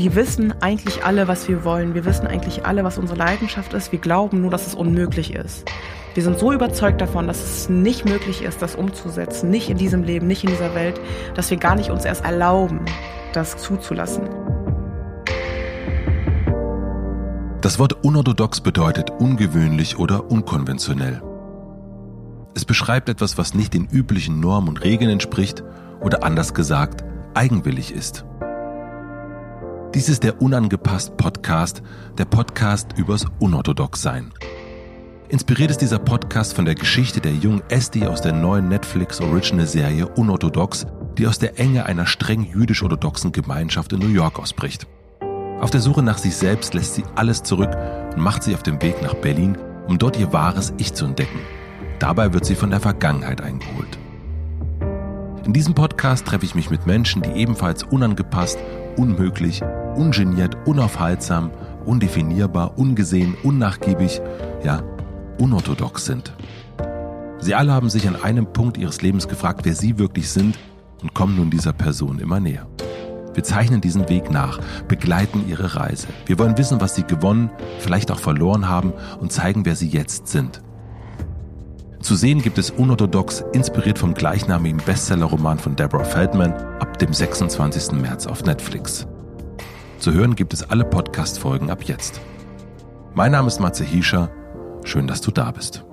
[0.00, 1.92] Wir wissen eigentlich alle, was wir wollen.
[1.92, 3.92] Wir wissen eigentlich alle, was unsere Leidenschaft ist.
[3.92, 5.70] Wir glauben nur, dass es unmöglich ist.
[6.14, 10.02] Wir sind so überzeugt davon, dass es nicht möglich ist, das umzusetzen, nicht in diesem
[10.02, 10.98] Leben, nicht in dieser Welt,
[11.34, 12.80] dass wir gar nicht uns erst erlauben,
[13.34, 14.26] das zuzulassen.
[17.60, 21.20] Das Wort unorthodox bedeutet ungewöhnlich oder unkonventionell.
[22.54, 25.62] Es beschreibt etwas, was nicht den üblichen Normen und Regeln entspricht
[26.00, 27.04] oder anders gesagt
[27.34, 28.24] eigenwillig ist.
[29.92, 31.82] Dies ist der Unangepasst Podcast,
[32.16, 34.30] der Podcast übers Unorthodoxsein.
[35.28, 39.66] Inspiriert ist dieser Podcast von der Geschichte der jungen Esti aus der neuen Netflix Original
[39.66, 40.86] Serie Unorthodox,
[41.18, 44.86] die aus der Enge einer streng jüdisch-orthodoxen Gemeinschaft in New York ausbricht.
[45.60, 47.76] Auf der Suche nach sich selbst lässt sie alles zurück
[48.14, 51.40] und macht sich auf den Weg nach Berlin, um dort ihr wahres Ich zu entdecken.
[51.98, 53.98] Dabei wird sie von der Vergangenheit eingeholt.
[55.44, 58.58] In diesem Podcast treffe ich mich mit Menschen, die ebenfalls unangepasst,
[58.96, 59.62] unmöglich,
[59.94, 61.50] ungeniert, unaufhaltsam,
[61.84, 64.20] undefinierbar, ungesehen, unnachgiebig,
[64.64, 64.82] ja,
[65.38, 66.32] unorthodox sind.
[67.40, 70.58] Sie alle haben sich an einem Punkt ihres Lebens gefragt, wer sie wirklich sind
[71.02, 72.66] und kommen nun dieser Person immer näher.
[73.32, 76.08] Wir zeichnen diesen Weg nach, begleiten ihre Reise.
[76.26, 80.28] Wir wollen wissen, was sie gewonnen, vielleicht auch verloren haben und zeigen, wer sie jetzt
[80.28, 80.60] sind.
[82.00, 87.92] Zu sehen gibt es Unorthodox, inspiriert vom gleichnamigen Bestsellerroman von Deborah Feldman, ab dem 26.
[87.92, 89.06] März auf Netflix.
[89.98, 92.20] Zu hören gibt es alle Podcast-Folgen ab jetzt.
[93.12, 94.30] Mein Name ist Matze Hiescher.
[94.82, 95.84] Schön, dass du da bist.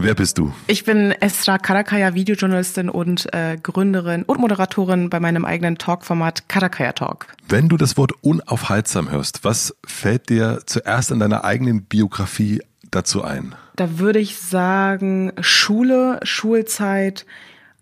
[0.00, 0.54] Wer bist du?
[0.68, 6.92] Ich bin Esra Karakaya, Videojournalistin und äh, Gründerin und Moderatorin bei meinem eigenen Talkformat Karakaya
[6.92, 7.26] Talk.
[7.48, 13.22] Wenn du das Wort unaufhaltsam hörst, was fällt dir zuerst in deiner eigenen Biografie dazu
[13.22, 13.54] ein?
[13.76, 17.26] Da würde ich sagen, Schule, Schulzeit,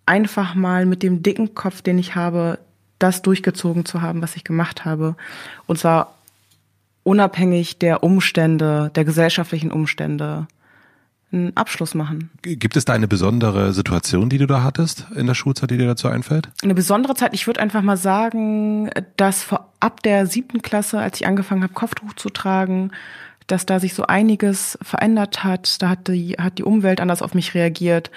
[0.05, 2.59] einfach mal mit dem dicken Kopf, den ich habe,
[2.99, 5.17] das durchgezogen zu haben, was ich gemacht habe.
[5.67, 6.15] Und zwar
[7.03, 10.47] unabhängig der Umstände, der gesellschaftlichen Umstände,
[11.33, 12.31] einen Abschluss machen.
[12.43, 15.87] Gibt es da eine besondere Situation, die du da hattest in der Schulzeit, die dir
[15.87, 16.49] dazu einfällt?
[16.63, 21.21] Eine besondere Zeit, ich würde einfach mal sagen, dass vor, ab der siebten Klasse, als
[21.21, 22.93] ich angefangen habe, Kopftuch zu tragen,
[23.47, 25.81] dass da sich so einiges verändert hat.
[25.83, 28.11] Da hat die, hat die Umwelt anders auf mich reagiert.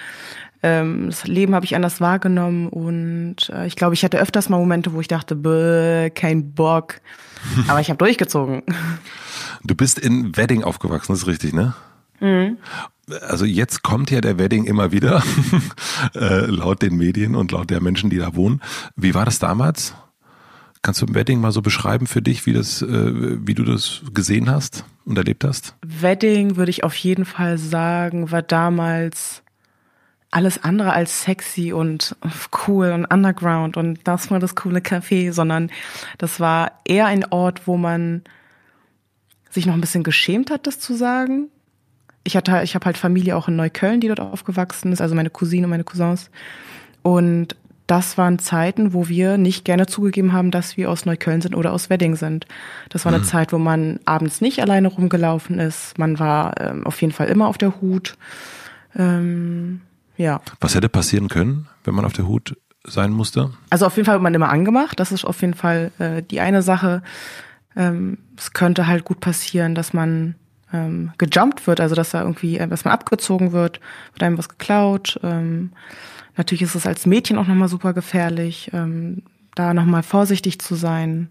[0.62, 4.58] Ähm, das Leben habe ich anders wahrgenommen und äh, ich glaube, ich hatte öfters mal
[4.58, 6.96] Momente, wo ich dachte, bäh, kein Bock.
[7.68, 8.64] Aber ich habe durchgezogen.
[9.64, 11.74] Du bist in Wedding aufgewachsen, das ist richtig, ne?
[12.20, 12.58] Mhm.
[13.22, 15.24] Also jetzt kommt ja der Wedding immer wieder,
[16.16, 18.62] äh, laut den Medien und laut der Menschen, die da wohnen.
[18.96, 19.96] Wie war das damals?
[20.82, 24.50] Kannst du Wedding mal so beschreiben für dich, wie das, äh, wie du das gesehen
[24.50, 25.76] hast und erlebt hast?
[25.82, 29.44] Wedding würde ich auf jeden Fall sagen, war damals
[30.32, 32.16] alles andere als sexy und
[32.68, 35.72] cool und underground und das war das coole Café, sondern
[36.18, 38.22] das war eher ein Ort, wo man
[39.50, 41.50] sich noch ein bisschen geschämt hat, das zu sagen.
[42.24, 45.32] Ich hatte, ich habe halt Familie auch in Neukölln, die dort aufgewachsen ist, also meine
[45.32, 46.30] Cousine und meine Cousins.
[47.02, 47.56] Und
[47.90, 51.74] das waren Zeiten, wo wir nicht gerne zugegeben haben, dass wir aus Neukölln sind oder
[51.74, 52.46] aus Wedding sind.
[52.90, 53.28] Das war eine mhm.
[53.28, 55.98] Zeit, wo man abends nicht alleine rumgelaufen ist.
[55.98, 58.16] Man war ähm, auf jeden Fall immer auf der Hut.
[58.96, 59.82] Ähm,
[60.18, 60.40] ja.
[60.60, 63.52] Was hätte passieren können, wenn man auf der Hut sein musste?
[63.72, 65.00] Also auf jeden Fall wird man immer angemacht.
[65.00, 67.02] Das ist auf jeden Fall äh, die eine Sache.
[67.76, 70.36] Ähm, es könnte halt gut passieren, dass man
[70.74, 73.80] ähm, gejumpt wird, also dass da irgendwie, äh, dass man abgezogen wird,
[74.13, 75.19] wird einem was geklaut.
[75.24, 75.72] Ähm,
[76.40, 79.24] Natürlich ist es als Mädchen auch nochmal super gefährlich, ähm,
[79.56, 81.30] da nochmal vorsichtig zu sein.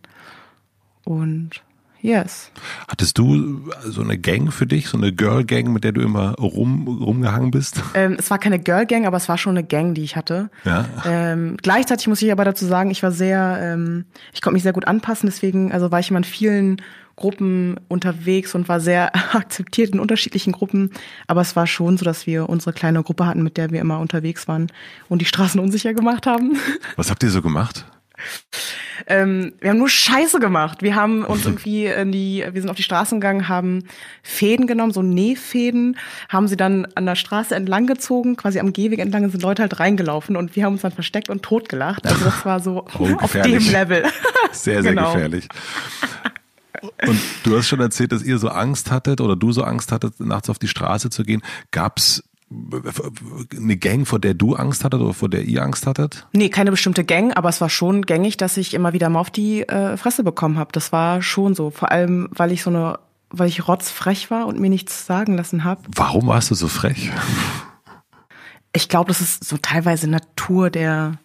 [1.02, 1.62] Und
[2.02, 2.50] yes.
[2.86, 6.34] Hattest du so eine Gang für dich, so eine Girl Gang, mit der du immer
[6.34, 7.82] rum, rumgehangen bist?
[7.94, 10.50] Ähm, es war keine Girl Gang, aber es war schon eine Gang, die ich hatte.
[10.66, 10.84] Ja.
[11.06, 14.74] Ähm, gleichzeitig muss ich aber dazu sagen, ich war sehr, ähm, ich konnte mich sehr
[14.74, 16.82] gut anpassen, deswegen, also war ich immer in vielen
[17.18, 20.90] Gruppen unterwegs und war sehr akzeptiert in unterschiedlichen Gruppen.
[21.26, 23.98] Aber es war schon so, dass wir unsere kleine Gruppe hatten, mit der wir immer
[23.98, 24.68] unterwegs waren
[25.08, 26.56] und die Straßen unsicher gemacht haben.
[26.96, 27.84] Was habt ihr so gemacht?
[29.06, 30.82] Ähm, wir haben nur Scheiße gemacht.
[30.82, 33.84] Wir haben uns irgendwie in die, wir sind auf die Straßen gegangen, haben
[34.22, 35.96] Fäden genommen, so Nähfäden,
[36.28, 39.78] haben sie dann an der Straße entlang gezogen, quasi am Gehweg entlang sind Leute halt
[39.78, 42.06] reingelaufen und wir haben uns dann versteckt und totgelacht.
[42.06, 44.04] Also das war so oh, auf dem Level.
[44.52, 45.12] Sehr, sehr genau.
[45.12, 45.48] gefährlich.
[47.06, 50.20] Und du hast schon erzählt, dass ihr so Angst hattet oder du so Angst hattet,
[50.20, 51.42] nachts auf die Straße zu gehen.
[51.70, 52.22] Gab's
[53.54, 56.26] eine Gang, vor der du Angst hattet oder vor der ihr Angst hattet?
[56.32, 59.30] Nee, keine bestimmte Gang, aber es war schon gängig, dass ich immer wieder mal auf
[59.30, 60.72] die äh, Fresse bekommen habe.
[60.72, 61.70] Das war schon so.
[61.70, 62.98] Vor allem, weil ich so eine,
[63.30, 65.82] weil ich rotzfrech war und mir nichts sagen lassen habe.
[65.94, 67.10] Warum warst du so frech?
[68.72, 71.18] Ich glaube, das ist so teilweise Natur der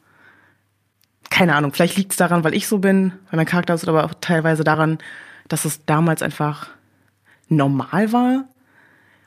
[1.34, 4.04] keine Ahnung, vielleicht liegt es daran, weil ich so bin, weil mein Charakter ist, aber
[4.04, 5.00] auch teilweise daran,
[5.48, 6.70] dass es damals einfach
[7.50, 8.46] normal war,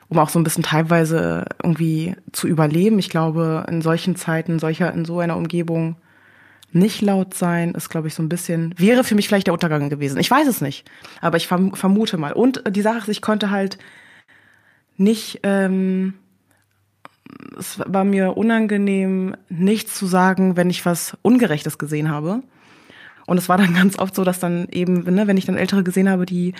[0.09, 2.99] um auch so ein bisschen teilweise irgendwie zu überleben.
[2.99, 5.97] Ich glaube, in solchen Zeiten, solcher, in so einer Umgebung
[6.73, 9.89] nicht laut sein, ist, glaube ich, so ein bisschen, wäre für mich vielleicht der Untergang
[9.89, 10.19] gewesen.
[10.19, 10.89] Ich weiß es nicht,
[11.21, 12.33] aber ich verm vermute mal.
[12.33, 13.79] Und die Sache ist, ich konnte halt
[14.97, 16.15] nicht, ähm,
[17.59, 22.43] es war mir unangenehm, nichts zu sagen, wenn ich was Ungerechtes gesehen habe.
[23.27, 25.83] Und es war dann ganz oft so, dass dann eben, ne, wenn ich dann Ältere
[25.83, 26.55] gesehen habe, die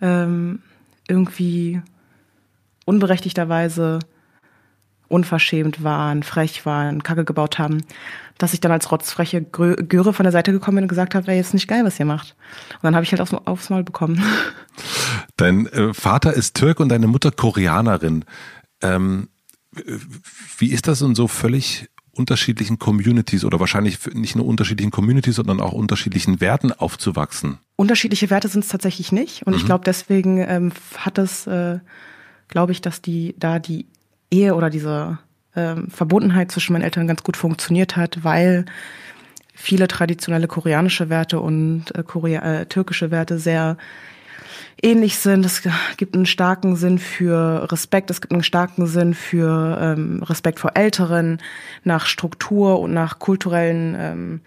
[0.00, 0.60] ähm,
[1.06, 1.80] irgendwie
[2.84, 4.00] unberechtigterweise
[5.08, 7.82] unverschämt waren, frech waren, Kacke gebaut haben,
[8.36, 11.36] dass ich dann als rotzfreche Göre von der Seite gekommen bin und gesagt habe, wäre
[11.36, 12.36] jetzt nicht geil, was ihr macht.
[12.74, 14.22] Und dann habe ich halt aufs, aufs Maul bekommen.
[15.36, 18.24] Dein äh, Vater ist Türk und deine Mutter Koreanerin.
[18.82, 19.28] Ähm,
[20.58, 25.60] wie ist das in so völlig unterschiedlichen Communities oder wahrscheinlich nicht nur unterschiedlichen Communities, sondern
[25.60, 27.58] auch unterschiedlichen Werten aufzuwachsen?
[27.76, 29.46] Unterschiedliche Werte sind es tatsächlich nicht.
[29.46, 29.58] Und mhm.
[29.58, 31.78] ich glaube, deswegen ähm, hat es, äh,
[32.48, 33.86] glaube ich, dass die da die
[34.30, 35.18] Ehe oder diese
[35.56, 38.66] ähm, Verbundenheit zwischen meinen Eltern ganz gut funktioniert hat, weil
[39.54, 43.76] viele traditionelle koreanische Werte und äh, Korea, äh, türkische Werte sehr
[44.82, 45.44] ähnlich sind.
[45.44, 45.62] Es
[45.96, 50.72] gibt einen starken Sinn für Respekt, es gibt einen starken Sinn für ähm, Respekt vor
[50.74, 51.38] Älteren,
[51.84, 54.40] nach Struktur und nach kulturellen ähm,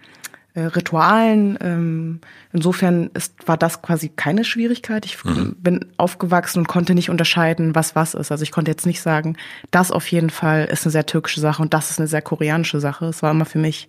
[0.54, 1.58] äh, Ritualen.
[1.60, 2.20] Ähm,
[2.52, 5.06] insofern ist, war das quasi keine Schwierigkeit.
[5.06, 5.56] Ich mhm.
[5.58, 8.30] bin aufgewachsen und konnte nicht unterscheiden, was was ist.
[8.30, 9.36] Also ich konnte jetzt nicht sagen,
[9.70, 12.80] das auf jeden Fall ist eine sehr türkische Sache und das ist eine sehr koreanische
[12.80, 13.06] Sache.
[13.06, 13.88] Es war immer für mich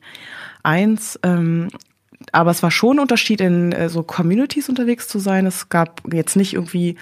[0.64, 1.20] eins.
[1.24, 1.70] Ähm,
[2.32, 5.46] aber es war schon ein Unterschied, in äh, so Communities unterwegs zu sein.
[5.46, 6.98] Es gab jetzt nicht irgendwie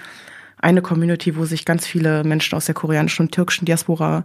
[0.58, 4.24] eine Community, wo sich ganz viele Menschen aus der koreanischen und türkischen Diaspora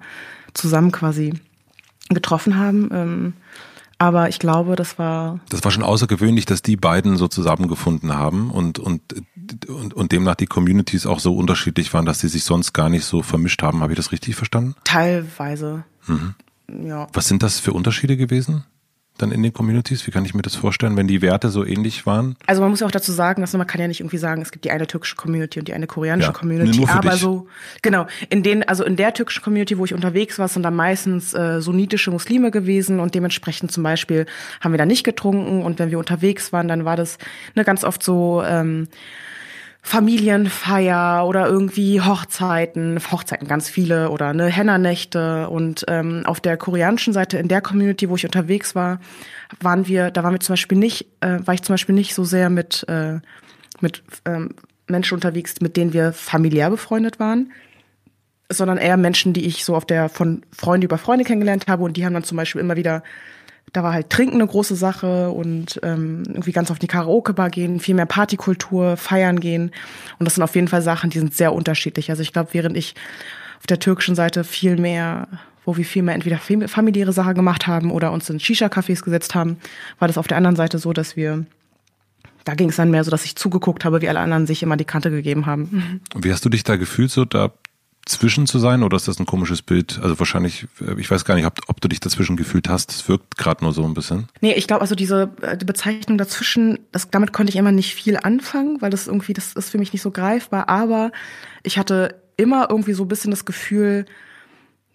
[0.54, 1.34] zusammen quasi
[2.10, 2.90] getroffen haben.
[2.94, 3.34] Ähm,
[4.00, 5.40] aber ich glaube, das war.
[5.50, 9.02] Das war schon außergewöhnlich, dass die beiden so zusammengefunden haben und, und,
[9.68, 13.06] und, und demnach die Communities auch so unterschiedlich waren, dass sie sich sonst gar nicht
[13.06, 13.82] so vermischt haben.
[13.82, 14.76] Habe ich das richtig verstanden?
[14.84, 15.84] Teilweise.
[16.06, 16.36] Mhm.
[16.86, 17.08] Ja.
[17.14, 18.66] Was sind das für Unterschiede gewesen?
[19.22, 20.06] Dann in den Communities?
[20.08, 22.36] Wie kann ich mir das vorstellen, wenn die Werte so ähnlich waren?
[22.46, 24.52] Also man muss ja auch dazu sagen, dass man kann ja nicht irgendwie sagen, es
[24.52, 27.22] gibt die eine türkische Community und die eine koreanische ja, Community, aber dich.
[27.22, 27.48] so
[27.82, 31.34] genau in den also in der türkischen Community, wo ich unterwegs war, sind da meistens
[31.34, 34.26] äh, sunnitische Muslime gewesen und dementsprechend zum Beispiel
[34.62, 37.18] haben wir da nicht getrunken und wenn wir unterwegs waren, dann war das
[37.56, 38.88] ne, ganz oft so ähm,
[39.82, 45.50] Familienfeier oder irgendwie Hochzeiten, Hochzeiten ganz viele oder ne Hennernächte.
[45.50, 49.00] Und ähm, auf der koreanischen Seite in der Community, wo ich unterwegs war,
[49.62, 52.26] waren wir, da waren wir zum Beispiel nicht, äh, war ich zum Beispiel nicht so
[52.26, 53.20] sehr mit äh,
[53.82, 54.50] mit ähm,
[54.88, 57.52] Menschen unterwegs, mit denen wir familiär befreundet waren,
[58.50, 61.84] sondern eher Menschen, die ich so auf der von Freunde über Freunde kennengelernt habe.
[61.84, 63.04] Und die haben dann zum Beispiel immer wieder
[63.74, 67.80] da war halt Trinken eine große Sache und ähm, irgendwie ganz auf die Karaoke-Bar gehen,
[67.80, 69.72] viel mehr Partykultur, feiern gehen.
[70.20, 72.10] Und das sind auf jeden Fall Sachen, die sind sehr unterschiedlich.
[72.10, 72.96] Also ich glaube, während ich
[73.60, 75.28] auf der türkischen Seite viel mehr,
[75.66, 79.58] wo wir viel mehr entweder familiäre Sachen gemacht haben oder uns in Shisha-Cafés gesetzt haben,
[80.00, 81.46] war das auf der anderen Seite so, dass wir
[82.46, 84.78] da ging es dann mehr so, dass ich zugeguckt habe, wie alle anderen sich immer
[84.78, 86.00] die Kante gegeben haben.
[86.16, 87.52] Wie hast du dich da gefühlt, so da
[88.10, 90.00] zwischen zu sein oder ist das ein komisches Bild?
[90.02, 92.92] Also wahrscheinlich, äh, ich weiß gar nicht, ob, ob du dich dazwischen gefühlt hast.
[92.92, 94.28] Es wirkt gerade nur so ein bisschen.
[94.42, 97.96] Nee, ich glaube, also diese äh, die Bezeichnung dazwischen, das, damit konnte ich immer nicht
[97.96, 100.70] viel anfangen, weil das irgendwie, das ist für mich nicht so greifbar.
[100.70, 101.12] Aber
[101.64, 104.06] ich hatte immer irgendwie so ein bisschen das Gefühl,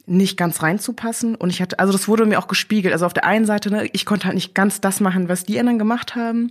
[0.06, 1.34] nicht ganz reinzupassen.
[1.34, 2.92] Und ich hatte, also das wurde mir auch gespiegelt.
[2.92, 5.58] Also auf der einen Seite, ne, ich konnte halt nicht ganz das machen, was die
[5.58, 6.50] anderen gemacht haben.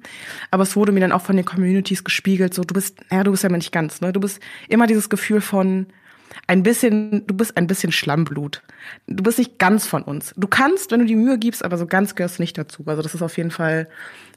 [0.51, 3.31] Aber es wurde mir dann auch von den Communities gespiegelt, so du bist, ja, du
[3.31, 4.13] bist ja immer nicht ganz, ne?
[4.13, 5.88] Du bist immer dieses Gefühl von,
[6.51, 8.62] ein bisschen, du bist ein bisschen Schlammblut.
[9.08, 10.34] Du bist nicht ganz von uns.
[10.36, 12.84] Du kannst, wenn du die Mühe gibst, aber so ganz gehörst du nicht dazu.
[12.88, 13.88] Also das ist auf jeden Fall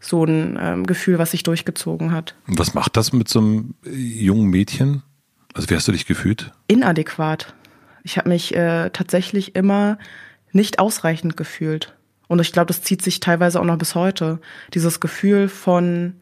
[0.01, 2.37] so ein ähm, Gefühl, was sich durchgezogen hat.
[2.47, 5.03] Was macht das mit so einem jungen Mädchen?
[5.55, 6.53] Also wie hast du dich gefühlt?
[6.69, 7.53] Inadäquat.
[8.05, 9.99] Ich habe mich äh, tatsächlich immer
[10.53, 11.97] nicht ausreichend gefühlt.
[12.29, 14.39] Und ich glaube, das zieht sich teilweise auch noch bis heute.
[14.73, 16.15] Dieses Gefühl von,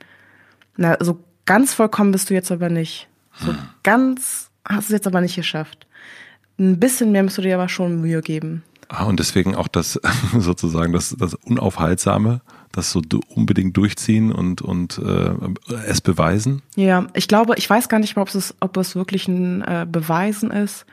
[0.79, 3.09] na, so ganz vollkommen bist du jetzt aber nicht.
[3.35, 3.59] So hm.
[3.83, 5.87] ganz hast es jetzt aber nicht geschafft.
[6.59, 8.62] Ein bisschen mehr musst du dir aber schon Mühe geben.
[8.88, 9.99] Ah, und deswegen auch das
[10.38, 12.42] sozusagen das, das Unaufhaltsame,
[12.73, 16.62] das so unbedingt durchziehen und, und äh, es beweisen?
[16.76, 19.87] Ja, ich glaube, ich weiß gar nicht mal, ob es, ob es wirklich ein äh,
[19.90, 20.85] Beweisen ist.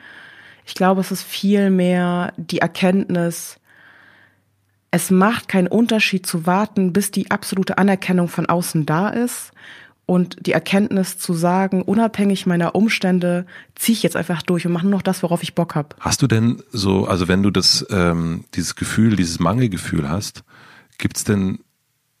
[0.64, 3.56] Ich glaube, es ist viel mehr die Erkenntnis,
[4.92, 9.52] es macht keinen Unterschied zu warten, bis die absolute Anerkennung von außen da ist
[10.10, 14.82] und die Erkenntnis zu sagen, unabhängig meiner Umstände ziehe ich jetzt einfach durch und mache
[14.82, 15.94] nur noch das, worauf ich Bock habe.
[16.00, 20.42] Hast du denn so, also wenn du das, ähm, dieses Gefühl, dieses Mangelgefühl hast,
[20.98, 21.60] gibt's denn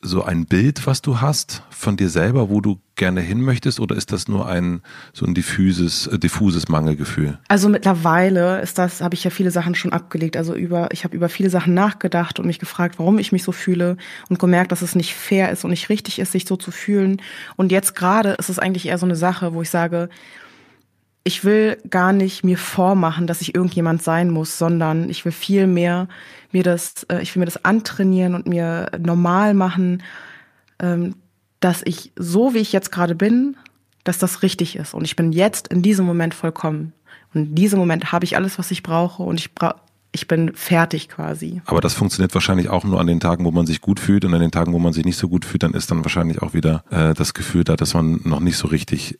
[0.02, 3.96] so ein Bild, was du hast von dir selber, wo du gerne hin möchtest, oder
[3.96, 4.80] ist das nur ein
[5.12, 7.38] so ein diffuses, äh, diffuses Mangelgefühl?
[7.48, 10.38] Also mittlerweile ist das, habe ich ja viele Sachen schon abgelegt.
[10.38, 13.52] Also über, ich habe über viele Sachen nachgedacht und mich gefragt, warum ich mich so
[13.52, 13.98] fühle
[14.30, 17.20] und gemerkt, dass es nicht fair ist und nicht richtig ist, sich so zu fühlen.
[17.56, 20.08] Und jetzt gerade ist es eigentlich eher so eine Sache, wo ich sage,
[21.24, 25.66] ich will gar nicht mir vormachen, dass ich irgendjemand sein muss, sondern ich will viel
[25.66, 26.08] mehr
[26.52, 30.02] mir das, äh, ich will mir das antrainieren und mir normal machen,
[30.78, 31.14] ähm,
[31.60, 33.56] dass ich so wie ich jetzt gerade bin,
[34.04, 34.94] dass das richtig ist.
[34.94, 36.92] Und ich bin jetzt in diesem Moment vollkommen.
[37.34, 39.76] Und in diesem Moment habe ich alles, was ich brauche und ich brauche
[40.12, 41.62] ich bin fertig quasi.
[41.66, 44.34] Aber das funktioniert wahrscheinlich auch nur an den Tagen, wo man sich gut fühlt und
[44.34, 46.52] an den Tagen, wo man sich nicht so gut fühlt, dann ist dann wahrscheinlich auch
[46.52, 49.18] wieder äh, das Gefühl da, dass man noch nicht so richtig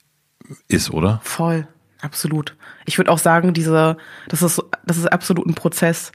[0.66, 1.20] ist, oder?
[1.22, 1.68] Voll.
[2.00, 2.56] Absolut.
[2.86, 3.96] Ich würde auch sagen, diese,
[4.28, 6.12] das ist, das ist absolut ein Prozess.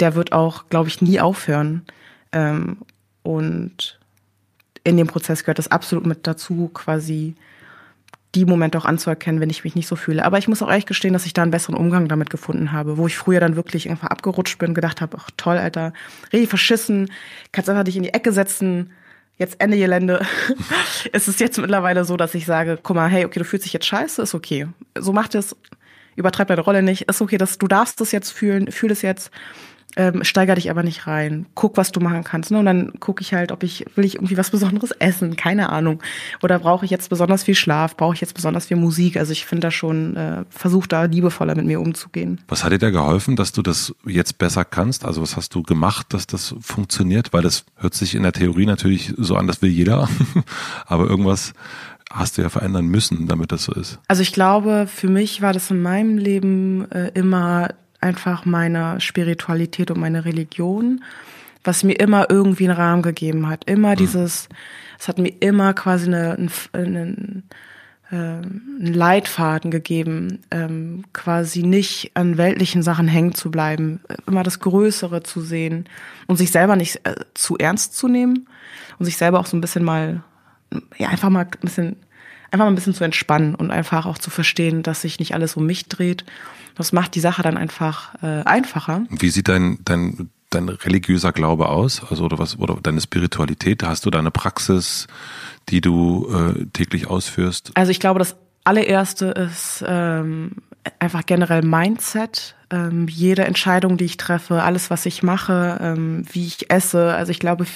[0.00, 1.82] Der wird auch, glaube ich, nie aufhören.
[2.32, 2.78] Ähm,
[3.22, 3.98] und
[4.84, 7.34] in dem Prozess gehört das absolut mit dazu, quasi
[8.36, 10.24] die Momente auch anzuerkennen, wenn ich mich nicht so fühle.
[10.24, 12.98] Aber ich muss auch ehrlich gestehen, dass ich da einen besseren Umgang damit gefunden habe,
[12.98, 15.92] wo ich früher dann wirklich einfach abgerutscht bin, gedacht habe, ach toll, Alter,
[16.32, 17.10] richtig verschissen,
[17.52, 18.92] kannst einfach dich in die Ecke setzen,
[19.38, 20.24] jetzt Ende Gelände.
[21.12, 23.72] es ist jetzt mittlerweile so, dass ich sage, guck mal, hey, okay, du fühlst dich
[23.72, 24.68] jetzt scheiße, ist okay.
[24.98, 25.56] So macht es,
[26.14, 29.30] übertreib deine Rolle nicht, ist okay, dass du darfst das jetzt fühlen, fühl es jetzt
[29.96, 31.46] ähm, steiger dich aber nicht rein.
[31.54, 32.50] Guck, was du machen kannst.
[32.50, 32.58] Ne?
[32.58, 36.02] Und dann gucke ich halt, ob ich, will ich irgendwie was Besonderes essen, keine Ahnung.
[36.42, 39.16] Oder brauche ich jetzt besonders viel Schlaf, brauche ich jetzt besonders viel Musik.
[39.16, 42.40] Also ich finde da schon, äh, versuch da liebevoller mit mir umzugehen.
[42.48, 45.04] Was hat dir da geholfen, dass du das jetzt besser kannst?
[45.04, 47.32] Also was hast du gemacht, dass das funktioniert?
[47.32, 50.08] Weil das hört sich in der Theorie natürlich so an, das will jeder.
[50.86, 51.54] aber irgendwas
[52.10, 53.98] hast du ja verändern müssen, damit das so ist.
[54.08, 59.90] Also ich glaube, für mich war das in meinem Leben äh, immer einfach meine Spiritualität
[59.90, 61.02] und meine Religion,
[61.64, 63.68] was mir immer irgendwie einen Rahmen gegeben hat.
[63.68, 63.96] Immer mhm.
[63.96, 64.48] dieses,
[64.98, 67.42] es hat mir immer quasi eine, einen, einen,
[68.10, 74.60] äh, einen Leitfaden gegeben, ähm, quasi nicht an weltlichen Sachen hängen zu bleiben, immer das
[74.60, 75.88] Größere zu sehen
[76.26, 78.48] und sich selber nicht äh, zu ernst zu nehmen
[78.98, 80.22] und sich selber auch so ein bisschen mal,
[80.98, 81.96] ja, einfach mal ein bisschen
[82.50, 85.56] einfach mal ein bisschen zu entspannen und einfach auch zu verstehen, dass sich nicht alles
[85.56, 86.24] um mich dreht
[86.76, 89.02] das macht die Sache dann einfach äh, einfacher.
[89.10, 92.02] Wie sieht dein, dein, dein religiöser Glaube aus?
[92.08, 93.82] Also oder was oder deine Spiritualität?
[93.82, 95.06] Hast du deine Praxis,
[95.68, 97.72] die du äh, täglich ausführst?
[97.74, 100.52] Also ich glaube, das allererste ist ähm,
[100.98, 102.54] einfach generell Mindset.
[102.70, 107.14] Ähm, jede Entscheidung, die ich treffe, alles, was ich mache, ähm, wie ich esse.
[107.14, 107.66] Also ich glaube,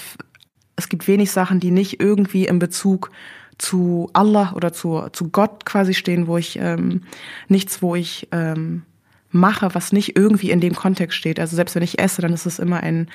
[0.77, 3.11] es gibt wenig Sachen, die nicht irgendwie in Bezug
[3.57, 7.03] zu Allah oder zu, zu Gott quasi stehen, wo ich ähm,
[7.49, 8.83] nichts, wo ich ähm,
[9.31, 11.39] mache, was nicht irgendwie in dem Kontext steht.
[11.39, 13.09] Also selbst wenn ich esse, dann ist es immer ein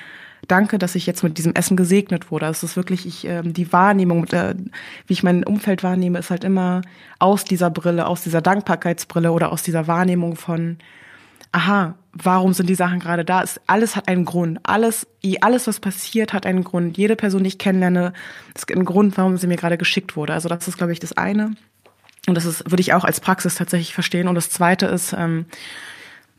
[0.48, 2.46] Danke, dass ich jetzt mit diesem Essen gesegnet wurde.
[2.46, 4.54] Also es ist wirklich ich, ähm, die Wahrnehmung, äh,
[5.06, 6.82] wie ich mein Umfeld wahrnehme, ist halt immer
[7.18, 10.78] aus dieser Brille, aus dieser Dankbarkeitsbrille oder aus dieser Wahrnehmung von,
[11.52, 13.42] aha, warum sind die Sachen gerade da?
[13.42, 14.60] Es, alles hat einen Grund.
[14.62, 15.06] Alles,
[15.40, 16.96] alles, was passiert, hat einen Grund.
[16.96, 18.12] Jede Person, die ich kennenlerne,
[18.54, 20.34] ist ein Grund, warum sie mir gerade geschickt wurde.
[20.34, 21.56] Also das ist, glaube ich, das eine.
[22.28, 24.28] Und das ist, würde ich auch als Praxis tatsächlich verstehen.
[24.28, 25.46] Und das zweite ist, ähm,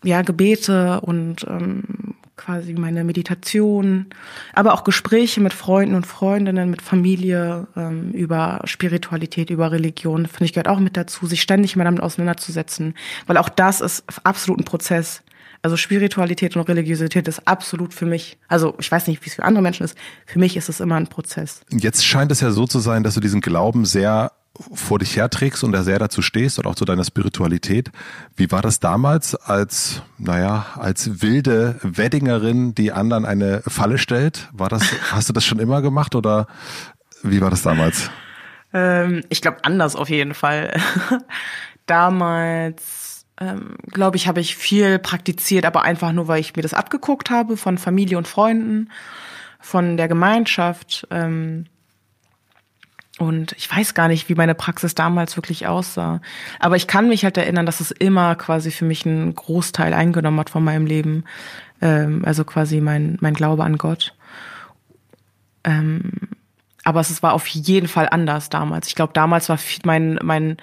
[0.04, 4.06] ja, Gebete und ähm, quasi meine Meditation,
[4.54, 10.46] aber auch Gespräche mit Freunden und Freundinnen, mit Familie ähm, über Spiritualität, über Religion, finde
[10.46, 12.94] ich gehört auch mit dazu, sich ständig mal damit auseinanderzusetzen,
[13.26, 15.24] weil auch das ist absolut ein Prozess.
[15.64, 19.44] Also Spiritualität und Religiosität ist absolut für mich, also ich weiß nicht, wie es für
[19.44, 21.62] andere Menschen ist, für mich ist es immer ein Prozess.
[21.72, 24.32] Jetzt scheint es ja so zu sein, dass du diesen Glauben sehr
[24.74, 27.92] vor dich herträgst und da sehr dazu stehst und auch zu deiner Spiritualität.
[28.36, 34.50] Wie war das damals als, naja, als wilde Weddingerin, die anderen eine Falle stellt?
[34.52, 36.48] War das, hast du das schon immer gemacht oder
[37.24, 38.10] wie war das damals?
[38.74, 40.80] Ähm, ich glaube anders auf jeden Fall.
[41.86, 46.74] damals, ähm, glaube ich, habe ich viel praktiziert, aber einfach nur, weil ich mir das
[46.74, 48.90] abgeguckt habe von Familie und Freunden,
[49.60, 51.08] von der Gemeinschaft.
[51.12, 51.66] Ähm,
[53.18, 56.22] und ich weiß gar nicht, wie meine Praxis damals wirklich aussah.
[56.60, 60.40] Aber ich kann mich halt erinnern, dass es immer quasi für mich einen Großteil eingenommen
[60.40, 61.24] hat von meinem Leben.
[61.82, 64.14] Ähm, also quasi mein, mein Glaube an Gott.
[65.64, 66.12] Ähm,
[66.84, 68.88] aber es war auf jeden Fall anders damals.
[68.88, 70.58] Ich glaube, damals war mein, mein,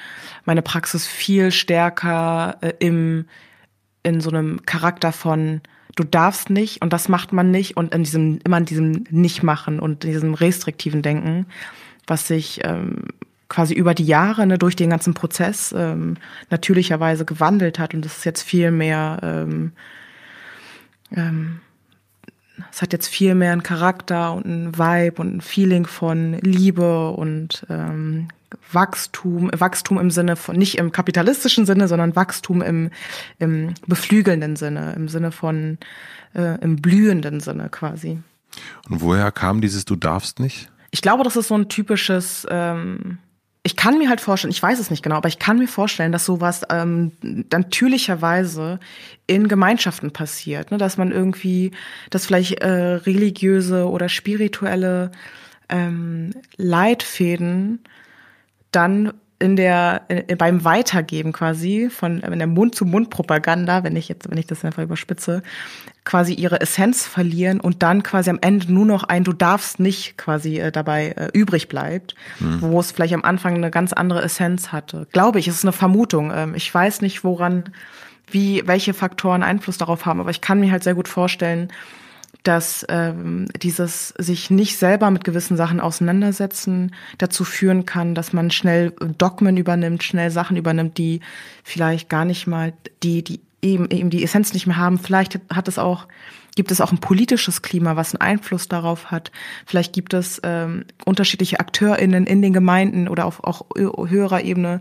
[0.45, 3.27] meine Praxis viel stärker äh, im,
[4.05, 5.61] in so einem Charakter von,
[5.97, 9.81] du darfst nicht und das macht man nicht und in diesem, immer in diesem Nicht-Machen
[9.81, 11.47] und in diesem restriktiven Denken
[12.07, 13.05] was sich ähm,
[13.49, 16.17] quasi über die Jahre ne, durch den ganzen Prozess ähm,
[16.51, 19.73] natürlicherweise gewandelt hat und das ist jetzt viel mehr ähm,
[21.15, 21.61] ähm,
[22.71, 27.11] es hat jetzt viel mehr einen Charakter und einen Vibe und ein Feeling von Liebe
[27.11, 28.29] und ähm,
[28.73, 32.91] Wachstum, Wachstum im Sinne von, nicht im kapitalistischen Sinne, sondern Wachstum im,
[33.39, 35.79] im beflügelnden Sinne, im Sinne von,
[36.35, 38.19] äh, im blühenden Sinne quasi.
[38.89, 40.71] Und woher kam dieses Du darfst nicht?
[40.95, 43.19] Ich glaube, das ist so ein typisches, ähm,
[43.65, 46.13] ich kann mir halt vorstellen, ich weiß es nicht genau, aber ich kann mir vorstellen,
[46.13, 48.79] dass sowas ähm, natürlicherweise
[49.27, 50.79] in Gemeinschaften passiert, ne?
[50.79, 51.73] dass man irgendwie,
[52.11, 55.11] dass vielleicht äh, religiöse oder spirituelle
[55.69, 57.83] ähm, Leitfäden
[58.71, 64.39] dann in der in, beim Weitergeben quasi von in der Mund-zu-Mund-Propaganda, wenn ich jetzt wenn
[64.39, 65.43] ich das einfach überspitze,
[66.05, 70.17] quasi ihre Essenz verlieren und dann quasi am Ende nur noch ein du darfst nicht
[70.17, 72.63] quasi äh, dabei äh, übrig bleibt, mhm.
[72.63, 75.07] wo es vielleicht am Anfang eine ganz andere Essenz hatte.
[75.13, 76.33] Glaube ich, es ist eine Vermutung.
[76.35, 77.65] Ähm, ich weiß nicht, woran
[78.31, 81.69] wie welche Faktoren Einfluss darauf haben, aber ich kann mir halt sehr gut vorstellen,
[82.45, 88.51] dass ähm, dieses sich nicht selber mit gewissen Sachen auseinandersetzen dazu führen kann, dass man
[88.51, 91.21] schnell Dogmen übernimmt, schnell Sachen übernimmt, die
[91.65, 94.99] vielleicht gar nicht mal die die eben eben die Essenz nicht mehr haben.
[94.99, 96.07] Vielleicht hat es auch
[96.55, 99.33] gibt es auch ein politisches Klima, was einen Einfluss darauf hat.
[99.67, 104.81] Vielleicht gibt es ähm, unterschiedliche AkteurInnen in den Gemeinden oder auf auch höherer Ebene,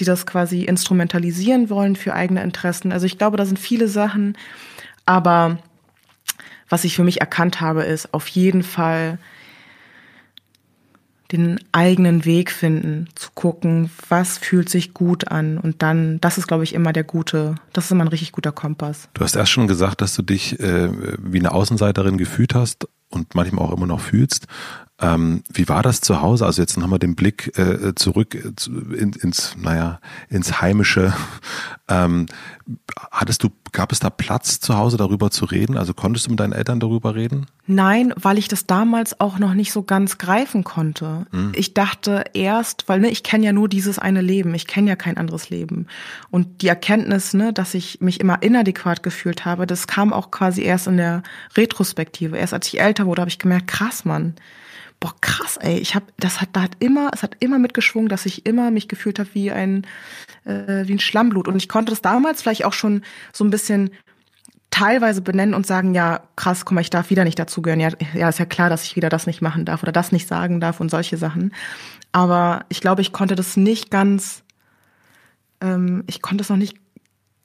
[0.00, 2.92] die das quasi instrumentalisieren wollen für eigene Interessen.
[2.92, 4.36] Also ich glaube, da sind viele Sachen,
[5.06, 5.58] aber
[6.68, 9.18] was ich für mich erkannt habe, ist auf jeden Fall
[11.32, 16.46] den eigenen Weg finden, zu gucken, was fühlt sich gut an und dann, das ist,
[16.46, 19.10] glaube ich, immer der gute, das ist immer ein richtig guter Kompass.
[19.12, 23.34] Du hast erst schon gesagt, dass du dich äh, wie eine Außenseiterin gefühlt hast und
[23.34, 24.46] manchmal auch immer noch fühlst.
[25.00, 26.44] Ähm, wie war das zu Hause?
[26.44, 31.14] Also jetzt haben wir den Blick äh, zurück in, ins, naja, ins Heimische.
[31.90, 32.26] Ähm,
[33.10, 35.78] hattest du, gab es da Platz zu Hause darüber zu reden?
[35.78, 37.46] Also konntest du mit deinen Eltern darüber reden?
[37.66, 41.26] Nein, weil ich das damals auch noch nicht so ganz greifen konnte.
[41.32, 41.52] Mhm.
[41.54, 44.96] Ich dachte erst, weil ne, ich kenne ja nur dieses eine Leben, ich kenne ja
[44.96, 45.86] kein anderes Leben.
[46.28, 50.60] Und die Erkenntnis, ne, dass ich mich immer inadäquat gefühlt habe, das kam auch quasi
[50.60, 51.22] erst in der
[51.56, 52.36] Retrospektive.
[52.36, 54.34] Erst als ich älter wurde, habe ich gemerkt, krass, Mann
[55.00, 58.26] boah, krass, ey, ich habe, das hat, da hat immer, es hat immer mitgeschwungen, dass
[58.26, 59.86] ich immer mich gefühlt habe wie ein,
[60.44, 61.46] äh, wie ein Schlammblut.
[61.46, 63.90] Und ich konnte das damals vielleicht auch schon so ein bisschen
[64.70, 67.80] teilweise benennen und sagen, ja, krass, guck mal, ich darf wieder nicht dazugehören.
[67.80, 70.28] Ja, ja, ist ja klar, dass ich wieder das nicht machen darf oder das nicht
[70.28, 71.54] sagen darf und solche Sachen.
[72.12, 74.42] Aber ich glaube, ich konnte das nicht ganz,
[75.60, 76.76] ähm, ich konnte es noch nicht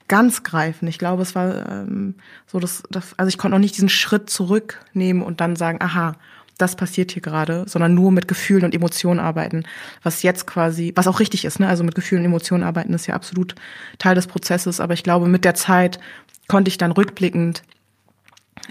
[0.07, 0.87] ganz greifen.
[0.87, 4.29] Ich glaube, es war ähm, so, dass, dass, also ich konnte noch nicht diesen Schritt
[4.29, 6.13] zurücknehmen und dann sagen, aha,
[6.57, 9.63] das passiert hier gerade, sondern nur mit Gefühlen und Emotionen arbeiten.
[10.03, 11.67] Was jetzt quasi, was auch richtig ist, ne?
[11.67, 13.55] Also mit Gefühlen und Emotionen arbeiten ist ja absolut
[13.97, 14.79] Teil des Prozesses.
[14.79, 15.99] Aber ich glaube, mit der Zeit
[16.47, 17.63] konnte ich dann rückblickend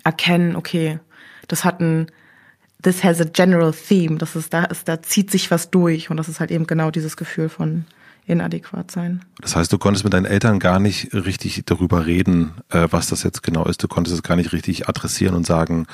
[0.05, 1.01] erkennen, okay,
[1.49, 2.07] das hat ein,
[2.83, 4.19] this has a general theme.
[4.19, 6.11] Das ist, da ist, da zieht sich was durch.
[6.11, 7.85] Und das ist halt eben genau dieses Gefühl von,
[8.27, 9.25] inadäquat sein.
[9.41, 13.23] Das heißt, du konntest mit deinen Eltern gar nicht richtig darüber reden, äh, was das
[13.25, 13.83] jetzt genau ist.
[13.83, 15.87] Du konntest es gar nicht richtig adressieren und sagen,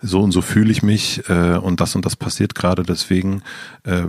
[0.00, 3.42] so und so fühle ich mich äh, und das und das passiert gerade, deswegen
[3.84, 4.02] äh,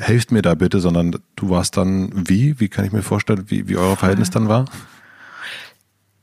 [0.00, 2.58] helft mir da bitte, sondern du warst dann wie?
[2.58, 4.64] Wie kann ich mir vorstellen, wie, wie euer Verhältnis dann war?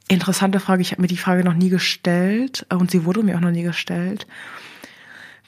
[0.08, 0.82] Interessante Frage.
[0.82, 3.64] Ich habe mir die Frage noch nie gestellt und sie wurde mir auch noch nie
[3.64, 4.28] gestellt.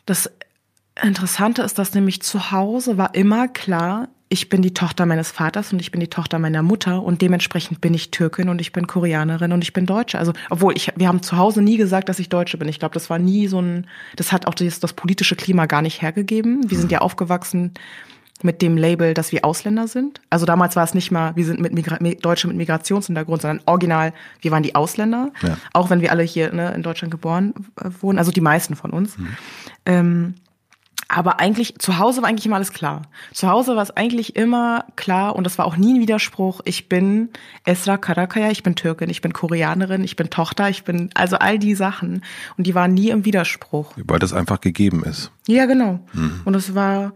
[0.06, 0.32] Das
[1.04, 5.72] Interessante ist, dass nämlich zu Hause war immer klar, ich bin die Tochter meines Vaters
[5.72, 8.86] und ich bin die Tochter meiner Mutter und dementsprechend bin ich Türkin und ich bin
[8.86, 10.20] Koreanerin und ich bin Deutsche.
[10.20, 12.68] Also, obwohl ich, wir haben zu Hause nie gesagt, dass ich Deutsche bin.
[12.68, 13.88] Ich glaube, das war nie so ein,
[14.18, 16.70] das hat auch das, das politische Klima gar nicht hergegeben.
[16.70, 17.72] Wir sind ja aufgewachsen
[18.44, 20.22] mit dem Label, dass wir Ausländer sind.
[20.30, 24.14] Also damals war es nicht mal, wir sind mit Migra Deutsche mit Migrationshintergrund, sondern original,
[24.42, 25.32] wir waren die Ausländer.
[25.42, 25.58] Ja.
[25.74, 28.92] Auch wenn wir alle hier ne, in Deutschland geboren äh, wurden, also die meisten von
[28.92, 29.18] uns.
[29.18, 29.38] Mhm.
[29.86, 30.36] Ähm,
[31.10, 33.04] aber eigentlich, zu Hause war eigentlich immer alles klar.
[33.34, 36.62] Zu Hause war es eigentlich immer klar und das war auch nie ein Widerspruch.
[36.66, 37.30] Ich bin
[37.64, 41.60] Esra Karakaya, ich bin Türkin, ich bin Koreanerin, ich bin Tochter, ich bin, also all
[41.60, 42.24] die Sachen.
[42.58, 43.94] Und die waren nie im Widerspruch.
[43.96, 45.32] Weil das einfach gegeben ist.
[45.48, 46.00] Ja, genau.
[46.12, 46.42] Mhm.
[46.44, 47.14] Und das war,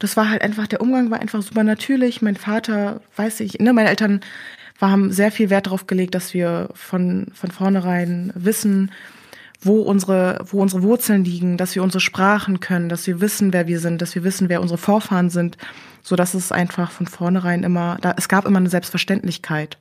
[0.00, 2.20] das war halt einfach, der Umgang war einfach super natürlich.
[2.20, 4.20] Mein Vater, weiß ich, ne, meine Eltern
[4.80, 8.90] haben sehr viel Wert darauf gelegt, dass wir von, von vornherein wissen,
[9.64, 13.66] wo unsere, wo unsere Wurzeln liegen, dass wir unsere Sprachen können, dass wir wissen, wer
[13.66, 15.56] wir sind, dass wir wissen, wer unsere Vorfahren sind,
[16.02, 19.78] so dass es einfach von vornherein immer, da, es gab immer eine Selbstverständlichkeit,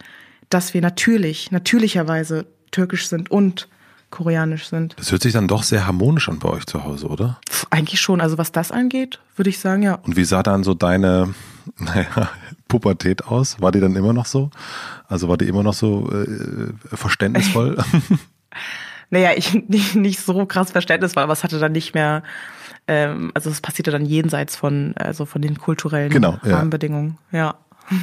[0.49, 3.67] dass wir natürlich, natürlicherweise türkisch sind und
[4.09, 4.95] koreanisch sind.
[4.97, 7.39] Das hört sich dann doch sehr harmonisch an bei euch zu Hause, oder?
[7.49, 8.21] Pff, eigentlich schon.
[8.21, 9.95] Also was das angeht, würde ich sagen, ja.
[9.95, 11.33] Und wie sah dann so deine,
[11.77, 12.29] naja,
[12.67, 13.59] Pubertät aus?
[13.59, 14.51] War die dann immer noch so?
[15.07, 17.77] Also war die immer noch so äh, verständnisvoll?
[19.13, 22.23] naja, ich nicht, nicht so krass Verständnis war, aber es hatte dann nicht mehr,
[22.87, 26.57] ähm, also es passierte dann jenseits von, also von den kulturellen Genau, ja.
[26.57, 27.17] Rahmenbedingungen.
[27.31, 27.55] Ja.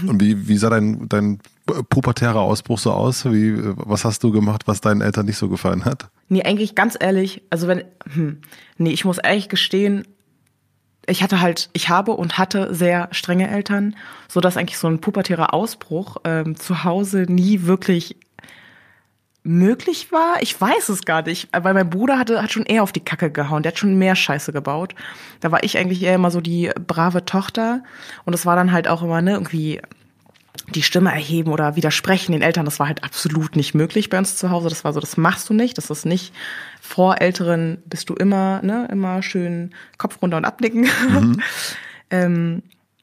[0.06, 1.40] Und wie, wie sah dein, dein
[1.88, 3.24] pubertärer Ausbruch so aus?
[3.24, 6.10] Wie, was hast du gemacht, was deinen Eltern nicht so gefallen hat?
[6.28, 8.40] Nee, eigentlich ganz ehrlich, also wenn, hm,
[8.76, 10.06] nee, ich muss ehrlich gestehen,
[11.06, 13.96] ich hatte halt, ich habe und hatte sehr strenge Eltern,
[14.28, 18.16] so dass eigentlich so ein pubertärer Ausbruch ähm, zu Hause nie wirklich
[19.42, 20.42] möglich war.
[20.42, 23.30] Ich weiß es gar nicht, weil mein Bruder hatte, hat schon eher auf die Kacke
[23.30, 23.62] gehauen.
[23.62, 24.94] Der hat schon mehr Scheiße gebaut.
[25.40, 27.82] Da war ich eigentlich eher immer so die brave Tochter.
[28.24, 29.80] Und es war dann halt auch immer, ne, irgendwie
[30.74, 32.64] die Stimme erheben oder widersprechen den Eltern.
[32.64, 34.68] Das war halt absolut nicht möglich bei uns zu Hause.
[34.68, 35.78] Das war so, das machst du nicht.
[35.78, 36.34] Das ist nicht
[36.80, 40.88] vor Älteren bist du immer, ne, immer schön Kopf runter und abnicken.
[41.08, 41.40] Mhm.
[42.10, 42.62] ähm,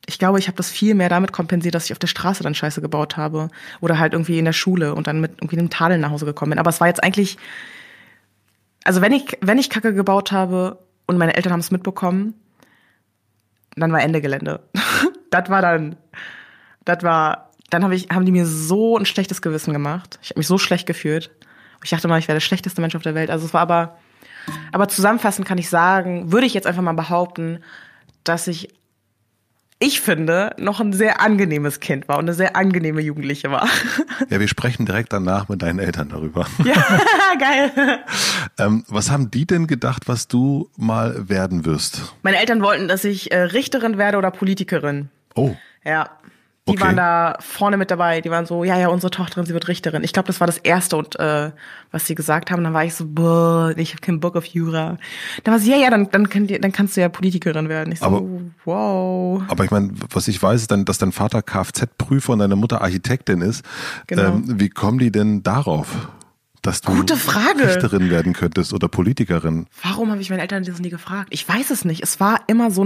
[0.10, 2.56] ich glaube, ich habe das viel mehr damit kompensiert, dass ich auf der Straße dann
[2.56, 3.50] Scheiße gebaut habe
[3.82, 6.52] oder halt irgendwie in der Schule und dann mit irgendwie einem Tadel nach Hause gekommen
[6.52, 6.60] bin.
[6.60, 7.38] Aber es war jetzt eigentlich,
[8.86, 12.36] also wenn ich wenn ich Kacke gebaut habe und meine Eltern haben es mitbekommen,
[13.76, 14.62] dann war Ende Gelände.
[15.30, 15.98] das war dann,
[16.86, 20.20] das war, dann habe ich haben die mir so ein schlechtes Gewissen gemacht.
[20.22, 21.32] Ich habe mich so schlecht gefühlt.
[21.84, 23.30] Ich dachte mal, ich wäre der schlechteste Mensch auf der Welt.
[23.30, 23.98] Also es war aber,
[24.72, 27.62] aber zusammenfassend kann ich sagen, würde ich jetzt einfach mal behaupten,
[28.24, 28.70] dass ich
[29.80, 33.68] ich finde, noch ein sehr angenehmes Kind war und eine sehr angenehme Jugendliche war.
[34.30, 36.48] Ja, wir sprechen direkt danach mit deinen Eltern darüber.
[36.64, 36.74] Ja,
[37.40, 38.00] geil.
[38.58, 42.14] Ähm, was haben die denn gedacht, was du mal werden wirst?
[42.24, 45.10] Meine Eltern wollten, dass ich äh, Richterin werde oder Politikerin.
[45.36, 45.56] Oh.
[45.86, 46.10] Ja.
[46.68, 46.82] Die okay.
[46.82, 48.20] waren da vorne mit dabei.
[48.20, 50.04] Die waren so, ja, ja, unsere Tochterin, sie wird Richterin.
[50.04, 51.52] Ich glaube, das war das Erste, und, äh,
[51.92, 52.64] was sie gesagt haben.
[52.64, 54.98] Dann war ich so, boah, ich habe keinen Bock auf Jura.
[55.44, 57.94] Dann war sie, ja, ja, dann, dann, kann dann kannst du ja Politikerin werden.
[57.94, 58.22] Ich so, aber,
[58.66, 59.42] wow.
[59.48, 62.82] Aber ich meine, was ich weiß, ist dann, dass dein Vater Kfz-Prüfer und deine Mutter
[62.82, 63.64] Architektin ist.
[64.08, 64.24] Genau.
[64.24, 66.10] Ähm, wie kommen die denn darauf?
[66.68, 67.66] Dass du Gute Frage.
[67.66, 69.68] Richterin werden könntest oder Politikerin.
[69.84, 71.30] Warum habe ich meine Eltern das nie gefragt?
[71.32, 72.04] Ich weiß es nicht.
[72.04, 72.86] Es war immer so,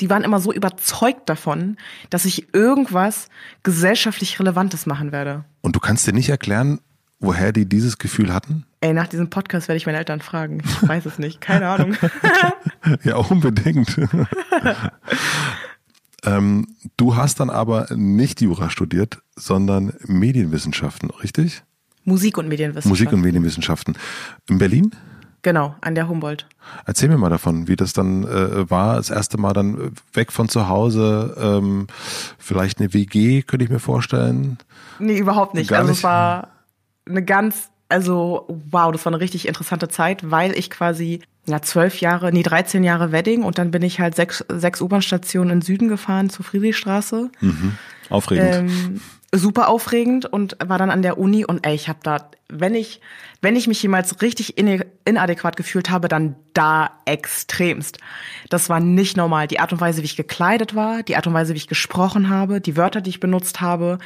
[0.00, 1.76] die waren immer so überzeugt davon,
[2.10, 3.28] dass ich irgendwas
[3.62, 5.44] gesellschaftlich Relevantes machen werde.
[5.60, 6.80] Und du kannst dir nicht erklären,
[7.20, 8.66] woher die dieses Gefühl hatten?
[8.80, 10.60] Ey, nach diesem Podcast werde ich meine Eltern fragen.
[10.64, 11.40] Ich weiß es nicht.
[11.40, 11.96] Keine Ahnung.
[13.04, 14.00] ja, unbedingt.
[16.24, 21.62] ähm, du hast dann aber nicht Jura studiert, sondern Medienwissenschaften, richtig?
[22.04, 22.88] Musik und Medienwissenschaften.
[22.90, 23.96] Musik und Medienwissenschaften.
[24.48, 24.90] In Berlin?
[25.42, 26.46] Genau, an der Humboldt.
[26.86, 30.48] Erzähl mir mal davon, wie das dann äh, war, das erste Mal dann weg von
[30.48, 31.88] zu Hause, ähm,
[32.38, 34.58] vielleicht eine WG, könnte ich mir vorstellen.
[35.00, 35.70] Nee, überhaupt nicht.
[35.70, 35.98] Gar also nicht.
[35.98, 36.48] es war
[37.08, 42.00] eine ganz, also wow, das war eine richtig interessante Zeit, weil ich quasi ja, zwölf
[42.00, 45.88] Jahre, nee, 13 Jahre Wedding und dann bin ich halt sechs, sechs U-Bahn-Stationen in Süden
[45.88, 47.30] gefahren zur Friedrichstraße.
[47.40, 47.76] Mhm.
[48.10, 48.70] Aufregend.
[48.70, 49.00] Ähm,
[49.34, 53.00] super aufregend und war dann an der Uni und ey, ich habe da, wenn ich,
[53.40, 57.98] wenn ich mich jemals richtig inadäquat gefühlt habe, dann da extremst.
[58.50, 59.48] Das war nicht normal.
[59.48, 62.28] Die Art und Weise, wie ich gekleidet war, die Art und Weise, wie ich gesprochen
[62.28, 63.98] habe, die Wörter, die ich benutzt habe,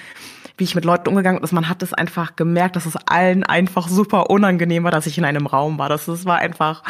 [0.58, 3.88] wie ich mit Leuten umgegangen bin, man hat es einfach gemerkt, dass es allen einfach
[3.88, 5.88] super unangenehm war, dass ich in einem Raum war.
[5.88, 6.82] Das, das war einfach.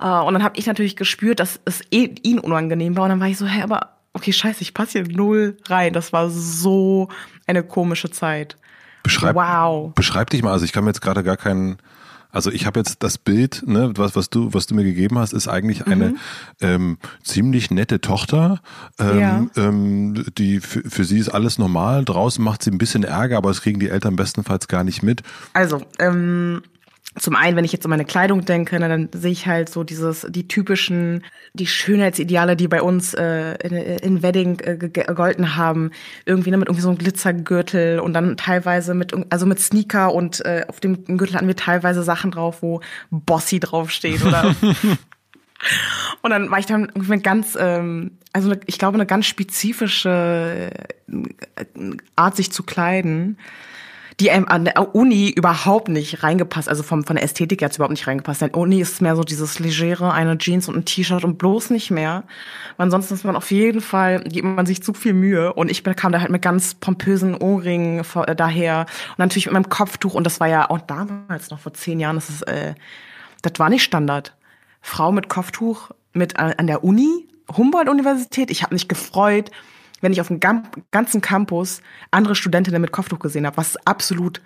[0.00, 3.04] Uh, und dann habe ich natürlich gespürt, dass es eh ihn unangenehm war.
[3.04, 5.92] Und dann war ich so, hä, aber okay, scheiße, ich passe hier null rein.
[5.92, 7.08] Das war so
[7.46, 8.56] eine komische Zeit.
[9.02, 9.92] Beschreib, wow.
[9.94, 11.78] Beschreib dich mal, also ich kann mir jetzt gerade gar keinen,
[12.30, 15.32] also ich habe jetzt das Bild, ne, was, was du, was du mir gegeben hast,
[15.32, 16.18] ist eigentlich eine mhm.
[16.60, 18.60] ähm, ziemlich nette Tochter.
[18.98, 19.46] Ähm, ja.
[19.56, 22.04] ähm, die für, für sie ist alles normal.
[22.04, 25.22] Draußen macht sie ein bisschen Ärger, aber das kriegen die Eltern bestenfalls gar nicht mit.
[25.54, 26.62] Also, ähm,
[27.18, 29.84] zum einen, wenn ich jetzt an meine Kleidung denke, ne, dann sehe ich halt so
[29.84, 35.90] dieses, die typischen, die Schönheitsideale, die bei uns äh, in, in Wedding äh, gegolten haben.
[36.26, 40.44] Irgendwie ne, mit irgendwie so einem Glitzergürtel und dann teilweise mit, also mit Sneaker und
[40.44, 44.54] äh, auf dem Gürtel hatten wir teilweise Sachen drauf, wo Bossy draufsteht oder.
[46.22, 50.70] und dann war ich dann irgendwie ganz, ähm, also ich glaube, eine ganz spezifische
[51.06, 53.38] äh, Art, sich zu kleiden
[54.20, 57.92] die einem an der Uni überhaupt nicht reingepasst, also vom, von der Ästhetik jetzt überhaupt
[57.92, 58.42] nicht reingepasst.
[58.42, 61.92] Denn Uni ist mehr so dieses legere, eine Jeans und ein T-Shirt und bloß nicht
[61.92, 62.24] mehr.
[62.78, 65.52] ansonsten ist man auf jeden Fall, gibt man sich zu viel Mühe.
[65.52, 69.68] Und ich kam da halt mit ganz pompösen Ohrringen äh, daher und natürlich mit meinem
[69.68, 70.14] Kopftuch.
[70.14, 72.74] Und das war ja auch damals noch vor zehn Jahren, das ist, äh,
[73.42, 74.34] das war nicht Standard.
[74.80, 78.50] Frau mit Kopftuch mit äh, an der Uni, Humboldt-Universität.
[78.50, 79.52] Ich habe mich gefreut
[80.00, 81.80] wenn ich auf dem ganzen Campus
[82.10, 84.40] andere Studentinnen mit Kopftuch gesehen habe, was absolut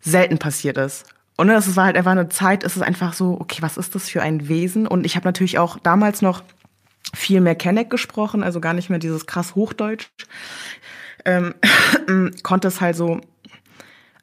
[0.00, 1.04] selten passiert ist.
[1.36, 4.08] Und das war halt einfach eine Zeit, es ist einfach so, okay, was ist das
[4.08, 4.86] für ein Wesen?
[4.86, 6.42] Und ich habe natürlich auch damals noch
[7.14, 10.10] viel mehr Kenneck gesprochen, also gar nicht mehr dieses krass Hochdeutsch.
[11.24, 11.54] Ähm,
[12.42, 13.20] konnte es halt so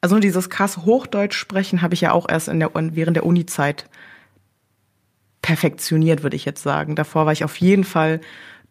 [0.00, 3.26] Also nur dieses krass Hochdeutsch sprechen habe ich ja auch erst in der, während der
[3.26, 3.88] Uni-Zeit
[5.42, 6.94] perfektioniert, würde ich jetzt sagen.
[6.94, 8.20] Davor war ich auf jeden Fall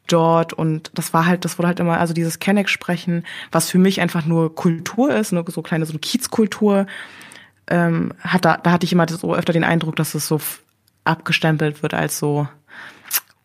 [0.08, 3.78] dort und das war halt, das wurde halt immer, also dieses Kenneck sprechen, was für
[3.78, 6.88] mich einfach nur Kultur ist, nur so kleine so eine Kiezkultur,
[7.68, 10.40] ähm, hat da, da hatte ich immer so öfter den Eindruck, dass es so
[11.04, 12.48] abgestempelt wird als so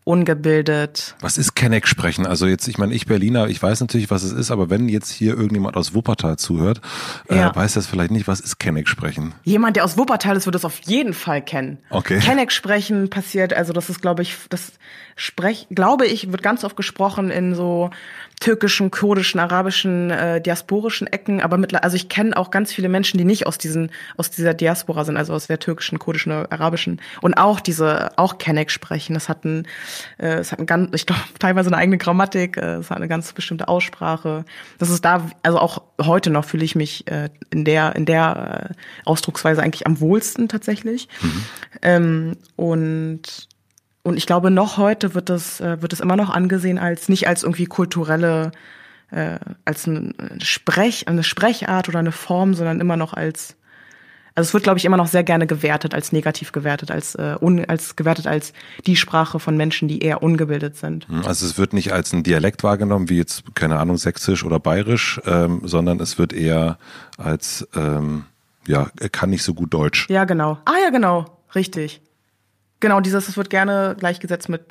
[0.04, 1.14] ungebildet.
[1.20, 2.26] Was ist Kenneck sprechen?
[2.26, 5.12] Also jetzt, ich meine, ich Berliner, ich weiß natürlich, was es ist, aber wenn jetzt
[5.12, 6.80] hier irgendjemand aus Wuppertal zuhört,
[7.28, 7.50] äh, ja.
[7.50, 9.34] äh, weiß das vielleicht nicht, was ist Kenneck sprechen?
[9.44, 11.78] Jemand, der aus Wuppertal ist, wird es auf jeden Fall kennen.
[11.90, 12.18] Okay.
[12.18, 14.72] Kenneck sprechen passiert, also das ist, glaube ich, das
[15.14, 17.90] sprech, glaube ich, wird ganz oft gesprochen in so
[18.42, 23.16] türkischen, kurdischen, arabischen, äh, diasporischen Ecken, aber mittlerweile, also ich kenne auch ganz viele Menschen,
[23.16, 27.34] die nicht aus diesen, aus dieser Diaspora sind, also aus der türkischen, kurdischen, arabischen und
[27.34, 29.14] auch diese, auch Kenneck sprechen.
[29.14, 29.68] Das hat ein,
[30.18, 33.06] äh, es hat ein ganz, ich glaube, teilweise eine eigene Grammatik, äh, es hat eine
[33.06, 34.44] ganz bestimmte Aussprache.
[34.78, 38.70] Das ist da, also auch heute noch fühle ich mich äh, in der, in der
[38.70, 38.74] äh,
[39.04, 41.06] Ausdrucksweise eigentlich am wohlsten tatsächlich.
[41.20, 41.44] Mhm.
[41.82, 43.51] Ähm, und
[44.02, 47.28] und ich glaube, noch heute wird es, äh, wird es immer noch angesehen als nicht
[47.28, 48.52] als irgendwie kulturelle,
[49.10, 53.56] äh, als eine Sprech, eine Sprechart oder eine Form, sondern immer noch als
[54.34, 57.36] also es wird, glaube ich, immer noch sehr gerne gewertet, als negativ gewertet, als, äh,
[57.38, 58.54] un, als gewertet als
[58.86, 61.06] die Sprache von Menschen, die eher ungebildet sind.
[61.08, 64.58] Hm, also es wird nicht als ein Dialekt wahrgenommen, wie jetzt, keine Ahnung, Sächsisch oder
[64.58, 66.78] Bayerisch, ähm, sondern es wird eher
[67.18, 68.24] als, ähm,
[68.66, 70.08] ja, kann nicht so gut Deutsch.
[70.08, 70.58] Ja, genau.
[70.64, 71.26] Ah ja, genau.
[71.54, 72.00] Richtig.
[72.82, 74.62] Genau, dieses, es wird gerne gleichgesetzt mit,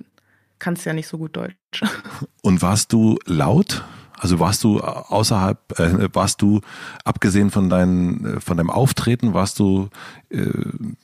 [0.59, 1.81] kannst ja nicht so gut Deutsch.
[2.41, 3.85] Und warst du laut?
[4.19, 6.59] Also warst du außerhalb, äh, warst du
[7.05, 9.87] abgesehen von deinen, äh, von deinem Auftreten, warst du,
[10.29, 10.45] äh,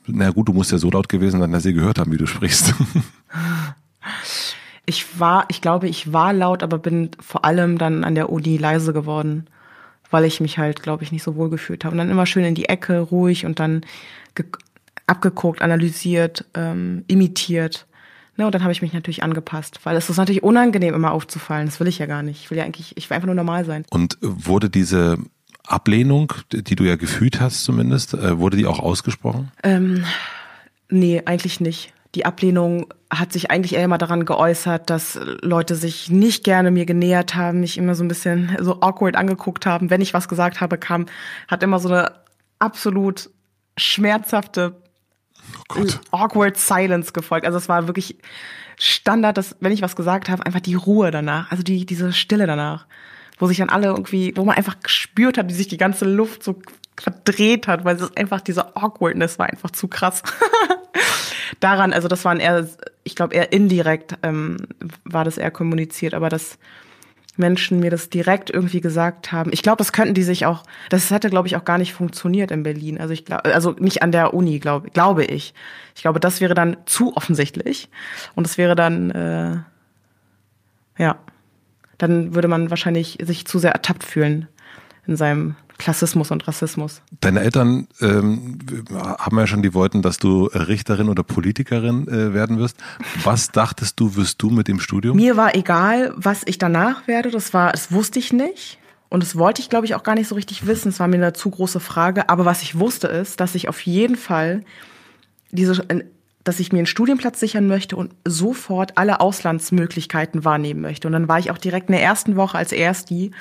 [0.06, 2.28] na gut, du musst ja so laut gewesen sein, dass sie gehört haben, wie du
[2.28, 2.74] sprichst.
[4.90, 8.56] Ich war, ich glaube, ich war laut, aber bin vor allem dann an der Uni
[8.56, 9.48] leise geworden,
[10.10, 11.92] weil ich mich halt, glaube ich, nicht so wohl gefühlt habe.
[11.92, 13.82] Und dann immer schön in die Ecke, ruhig und dann
[15.08, 17.88] abgeguckt, analysiert, ähm, imitiert.
[18.36, 21.66] Ne, und dann habe ich mich natürlich angepasst, weil es ist natürlich unangenehm, immer aufzufallen.
[21.66, 22.44] Das will ich ja gar nicht.
[22.44, 23.84] Ich will ja eigentlich, ich will einfach nur normal sein.
[23.90, 25.18] Und wurde diese
[25.66, 29.52] Ablehnung, die du ja gefühlt hast zumindest, äh, wurde die auch ausgesprochen?
[29.64, 30.04] Ähm,
[30.90, 31.94] nee, eigentlich nicht.
[32.16, 36.86] Die Ablehnung hat sich eigentlich eher immer daran geäußert, dass Leute sich nicht gerne mir
[36.86, 39.90] genähert haben, mich immer so ein bisschen so awkward angeguckt haben.
[39.90, 41.06] Wenn ich was gesagt habe, kam,
[41.48, 42.12] hat immer so eine
[42.60, 43.30] absolut
[43.78, 44.76] schmerzhafte
[45.76, 47.46] oh awkward silence gefolgt.
[47.46, 48.18] Also es war wirklich
[48.80, 52.48] Standard, dass wenn ich was gesagt habe, einfach die Ruhe danach, also die diese Stille
[52.48, 52.86] danach,
[53.40, 56.44] wo sich dann alle irgendwie, wo man einfach gespürt hat, wie sich die ganze Luft
[56.44, 56.60] so
[57.00, 60.24] verdreht hat, weil es einfach diese Awkwardness war einfach zu krass.
[61.60, 62.68] Daran, also das waren eher,
[63.04, 64.58] ich glaube eher indirekt ähm,
[65.06, 66.58] war das eher kommuniziert, aber das
[67.38, 69.52] Menschen mir das direkt irgendwie gesagt haben.
[69.54, 72.52] Ich glaube, das könnten die sich auch, das hätte, glaube ich, auch gar nicht funktioniert
[72.52, 73.00] in Berlin.
[73.00, 75.54] Also ich glaube, also nicht an der Uni, glaube glaube ich.
[75.96, 77.90] Ich glaube, das wäre dann zu offensichtlich.
[78.36, 79.58] Und es wäre dann, äh,
[81.02, 81.18] ja,
[81.98, 84.48] dann würde man wahrscheinlich sich zu sehr ertappt fühlen
[85.08, 87.02] in seinem Klassismus und Rassismus.
[87.22, 88.60] Deine Eltern ähm,
[88.92, 92.78] haben ja schon die wollten, dass du Richterin oder Politikerin äh, werden wirst.
[93.24, 95.16] Was dachtest du, wirst du mit dem Studium?
[95.16, 97.32] Mir war egal, was ich danach werde.
[97.32, 98.80] Das war, das wusste ich nicht.
[99.10, 100.90] Und das wollte ich, glaube ich, auch gar nicht so richtig wissen.
[100.90, 102.30] Es war mir eine zu große Frage.
[102.30, 104.64] Aber was ich wusste, ist, dass ich auf jeden Fall
[105.52, 105.86] diese,
[106.44, 111.08] dass ich mir einen Studienplatz sichern möchte und sofort alle Auslandsmöglichkeiten wahrnehmen möchte.
[111.08, 113.32] Und dann war ich auch direkt in der ersten Woche als Ersti,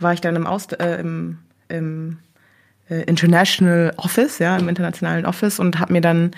[0.00, 1.38] war ich dann im, Aus, äh, im
[1.76, 2.18] im
[2.88, 6.32] äh, International Office, ja, im internationalen Office und habe mir dann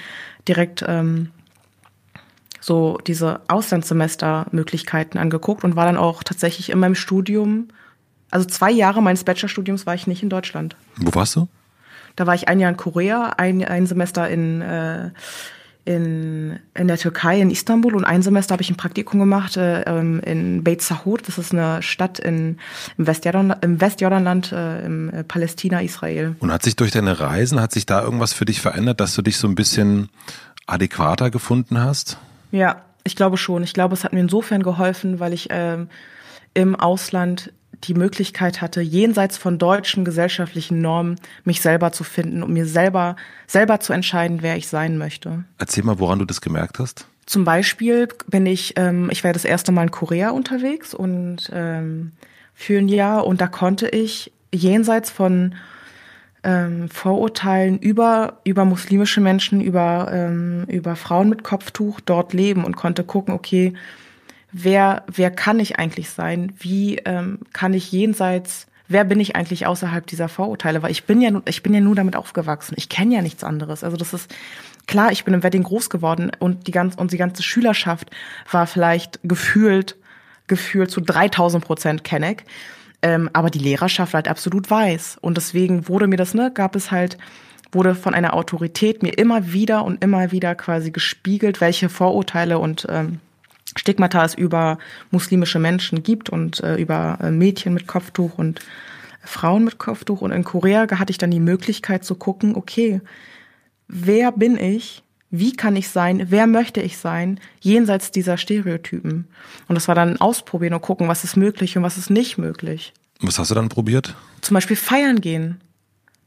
[0.46, 1.30] direkt ähm,
[2.60, 7.68] so diese Auslandssemester-Möglichkeiten angeguckt und war dann auch tatsächlich in meinem Studium,
[8.30, 10.76] also zwei Jahre meines Bachelorstudiums war ich nicht in Deutschland.
[10.96, 11.48] Wo warst du?
[12.16, 15.10] Da war ich ein Jahr in Korea, ein, ein Semester in äh,
[15.86, 19.82] in, in der Türkei, in Istanbul und ein Semester habe ich ein Praktikum gemacht äh,
[19.82, 21.18] ähm, in Beit Sahur.
[21.24, 22.58] Das ist eine Stadt in,
[22.98, 26.34] im, Westjordan, im Westjordanland, äh, im äh, Palästina, Israel.
[26.40, 29.22] Und hat sich durch deine Reisen, hat sich da irgendwas für dich verändert, dass du
[29.22, 30.08] dich so ein bisschen
[30.66, 32.18] adäquater gefunden hast?
[32.50, 33.62] Ja, ich glaube schon.
[33.62, 35.88] Ich glaube, es hat mir insofern geholfen, weil ich ähm,
[36.52, 37.52] im Ausland
[37.84, 43.16] die Möglichkeit hatte, jenseits von deutschen gesellschaftlichen Normen mich selber zu finden und mir selber,
[43.46, 45.44] selber zu entscheiden, wer ich sein möchte.
[45.58, 47.06] Erzähl mal, woran du das gemerkt hast.
[47.26, 52.12] Zum Beispiel bin ich, ähm, ich war das erste Mal in Korea unterwegs und ähm,
[52.54, 55.54] für ein Jahr und da konnte ich jenseits von
[56.44, 62.76] ähm, Vorurteilen über, über muslimische Menschen, über, ähm, über Frauen mit Kopftuch dort leben und
[62.76, 63.74] konnte gucken, okay,
[64.62, 66.52] wer, wer kann ich eigentlich sein?
[66.58, 70.82] Wie ähm, kann ich jenseits wer bin ich eigentlich außerhalb dieser Vorurteile?
[70.82, 72.74] Weil ich bin ja, ich bin ja nur damit aufgewachsen.
[72.78, 73.84] Ich kenne ja nichts anderes.
[73.84, 74.34] Also das ist
[74.86, 78.10] klar, ich bin im Wedding groß geworden und die ganze, und die ganze Schülerschaft
[78.50, 79.96] war vielleicht gefühlt,
[80.46, 82.44] gefühlt zu 3000 Prozent Kenneck.
[83.02, 85.18] Ähm, aber die Lehrerschaft war halt absolut weiß.
[85.20, 87.18] Und deswegen wurde mir das, ne, gab es halt,
[87.72, 92.86] wurde von einer Autorität mir immer wieder und immer wieder quasi gespiegelt, welche Vorurteile und
[92.88, 93.20] ähm,
[93.76, 94.78] Stigmata es über
[95.10, 98.60] muslimische Menschen gibt und äh, über äh, Mädchen mit Kopftuch und
[99.22, 100.20] Frauen mit Kopftuch.
[100.20, 103.00] Und in Korea hatte ich dann die Möglichkeit zu gucken, okay,
[103.88, 105.02] wer bin ich?
[105.30, 106.26] Wie kann ich sein?
[106.30, 107.40] Wer möchte ich sein?
[107.60, 109.26] Jenseits dieser Stereotypen.
[109.68, 112.92] Und das war dann ausprobieren und gucken, was ist möglich und was ist nicht möglich.
[113.20, 114.14] Was hast du dann probiert?
[114.40, 115.60] Zum Beispiel feiern gehen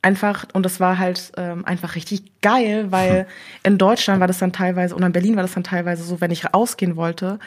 [0.01, 3.25] einfach, und das war halt ähm, einfach richtig geil, weil hm.
[3.63, 6.31] in Deutschland war das dann teilweise, und in Berlin war das dann teilweise so, wenn
[6.31, 7.39] ich ausgehen wollte,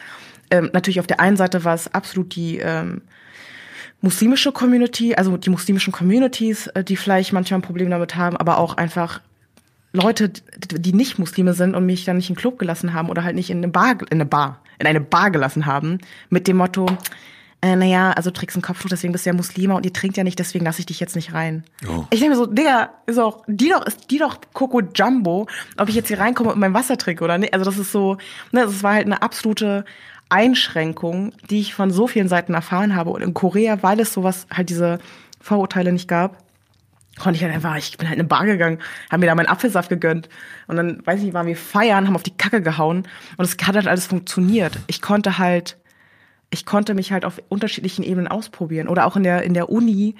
[0.51, 3.01] ähm, natürlich auf der einen Seite war es absolut die ähm,
[4.01, 8.57] muslimische Community, also die muslimischen Communities, äh, die vielleicht manchmal ein Problem damit haben, aber
[8.57, 9.21] auch einfach
[9.93, 13.23] Leute, die nicht Muslime sind und mich dann nicht in den Club gelassen haben oder
[13.23, 16.57] halt nicht in eine Bar, in eine Bar, in eine Bar gelassen haben, mit dem
[16.57, 16.87] Motto,
[17.63, 20.17] äh, naja, also du trägst ein Kopftuch, deswegen bist du ja Muslima und ihr trinkt
[20.17, 21.63] ja nicht, deswegen lasse ich dich jetzt nicht rein.
[21.87, 22.03] Oh.
[22.09, 25.47] Ich denke mir so, Digga, ist auch, die doch, ist die doch Coco Jumbo,
[25.77, 27.53] ob ich jetzt hier reinkomme und mein Wasser trinke oder nicht.
[27.53, 28.17] Also das ist so,
[28.51, 29.85] ne, das war halt eine absolute
[30.27, 33.11] Einschränkung, die ich von so vielen Seiten erfahren habe.
[33.11, 34.99] Und in Korea, weil es sowas, halt diese
[35.39, 36.43] Vorurteile nicht gab,
[37.17, 39.47] konnte ich halt einfach, ich bin halt in eine Bar gegangen, haben mir da meinen
[39.47, 40.27] Apfelsaft gegönnt
[40.67, 43.55] und dann, weiß ich nicht, waren wir feiern, haben auf die Kacke gehauen und es
[43.65, 44.79] hat halt alles funktioniert.
[44.87, 45.77] Ich konnte halt
[46.53, 50.15] ich konnte mich halt auf unterschiedlichen Ebenen ausprobieren oder auch in der, in der Uni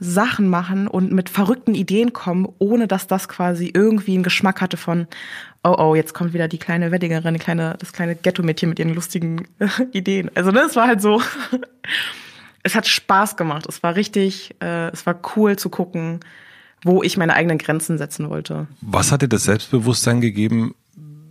[0.00, 4.76] Sachen machen und mit verrückten Ideen kommen, ohne dass das quasi irgendwie einen Geschmack hatte
[4.76, 5.08] von,
[5.64, 8.94] oh oh, jetzt kommt wieder die kleine Weddingerin, die kleine, das kleine Ghetto-Mädchen mit ihren
[8.94, 9.48] lustigen
[9.92, 10.30] Ideen.
[10.34, 11.20] Also das war halt so.
[12.62, 13.66] es hat Spaß gemacht.
[13.68, 16.20] Es war richtig, äh, es war cool zu gucken,
[16.84, 18.68] wo ich meine eigenen Grenzen setzen wollte.
[18.80, 20.76] Was hat dir das Selbstbewusstsein gegeben,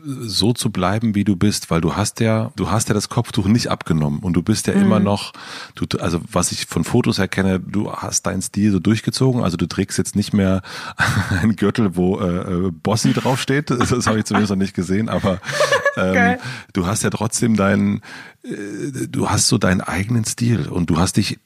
[0.07, 3.47] so zu bleiben, wie du bist, weil du hast ja, du hast ja das Kopftuch
[3.47, 4.81] nicht abgenommen und du bist ja mhm.
[4.83, 5.33] immer noch,
[5.75, 9.67] du, also was ich von Fotos erkenne, du hast deinen Stil so durchgezogen, also du
[9.67, 10.61] trägst jetzt nicht mehr
[11.41, 15.09] einen Gürtel, wo äh, äh Bossy draufsteht, das, das habe ich zumindest noch nicht gesehen,
[15.09, 15.41] aber
[15.97, 16.37] ähm,
[16.71, 18.01] du hast ja trotzdem deinen,
[18.43, 21.39] äh, du hast so deinen eigenen Stil und du hast dich,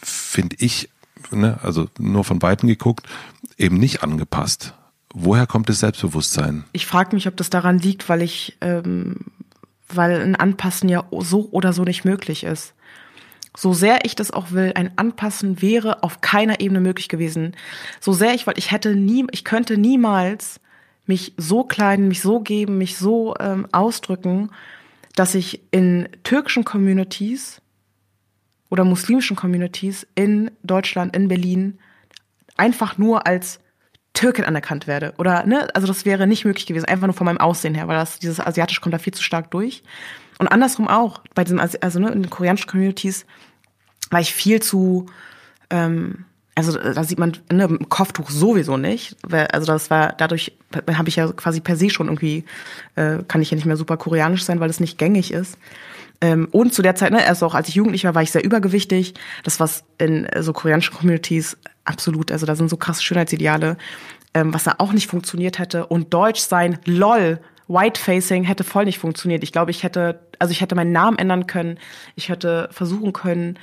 [0.00, 0.88] finde ich,
[1.30, 3.06] ne, also nur von Weitem geguckt,
[3.58, 4.74] eben nicht angepasst.
[5.18, 6.64] Woher kommt das Selbstbewusstsein?
[6.72, 9.16] Ich frage mich, ob das daran liegt, weil ich, ähm,
[9.88, 12.74] weil ein Anpassen ja so oder so nicht möglich ist.
[13.56, 17.56] So sehr ich das auch will, ein Anpassen wäre auf keiner Ebene möglich gewesen.
[17.98, 20.60] So sehr ich wollte, ich hätte nie, ich könnte niemals
[21.06, 24.50] mich so kleiden, mich so geben, mich so ähm, ausdrücken,
[25.14, 27.62] dass ich in türkischen Communities
[28.68, 31.78] oder muslimischen Communities in Deutschland, in Berlin
[32.58, 33.60] einfach nur als
[34.16, 35.14] Türkin anerkannt werde.
[35.18, 37.96] Oder, ne, also das wäre nicht möglich gewesen, einfach nur von meinem Aussehen her, weil
[37.96, 39.82] das, dieses Asiatisch kommt da viel zu stark durch.
[40.38, 43.26] Und andersrum auch, bei diesem, also ne, in den koreanischen Communities
[44.10, 45.06] war ich viel zu,
[45.70, 46.24] ähm,
[46.54, 49.16] also da sieht man ne, im Kopftuch sowieso nicht.
[49.22, 50.52] Weil, also das war dadurch
[50.92, 52.44] habe ich ja quasi per se schon irgendwie
[52.94, 55.58] äh, kann ich ja nicht mehr super koreanisch sein, weil es nicht gängig ist.
[56.20, 58.44] Ähm, und zu der Zeit, ne, erst auch als ich jugendlich war, war ich sehr
[58.44, 59.14] übergewichtig.
[59.44, 63.76] Das was in äh, so koreanischen Communities absolut, also da sind so krasse Schönheitsideale,
[64.34, 65.86] ähm, was da auch nicht funktioniert hätte.
[65.86, 69.42] Und Deutsch sein, lol, Whitefacing hätte voll nicht funktioniert.
[69.42, 71.78] Ich glaube, ich hätte, also ich hätte meinen Namen ändern können.
[72.14, 73.58] Ich hätte versuchen können,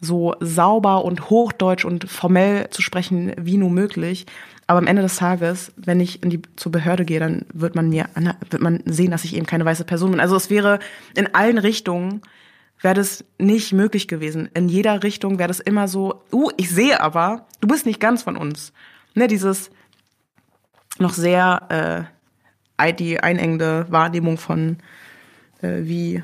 [0.00, 4.26] so sauber und hochdeutsch und formell zu sprechen, wie nur möglich.
[4.68, 7.88] Aber am Ende des Tages, wenn ich in die, zur Behörde gehe, dann wird man
[7.88, 8.08] mir,
[8.50, 10.20] wird man sehen, dass ich eben keine weiße Person bin.
[10.20, 10.78] Also es wäre
[11.16, 12.22] in allen Richtungen
[12.80, 14.48] wäre das nicht möglich gewesen.
[14.54, 18.22] In jeder Richtung wäre das immer so, uh, ich sehe aber, du bist nicht ganz
[18.22, 18.72] von uns.
[19.14, 19.70] Ne, dieses
[20.98, 22.08] noch sehr
[22.78, 24.76] äh, die einengende Wahrnehmung von
[25.62, 26.22] äh, wie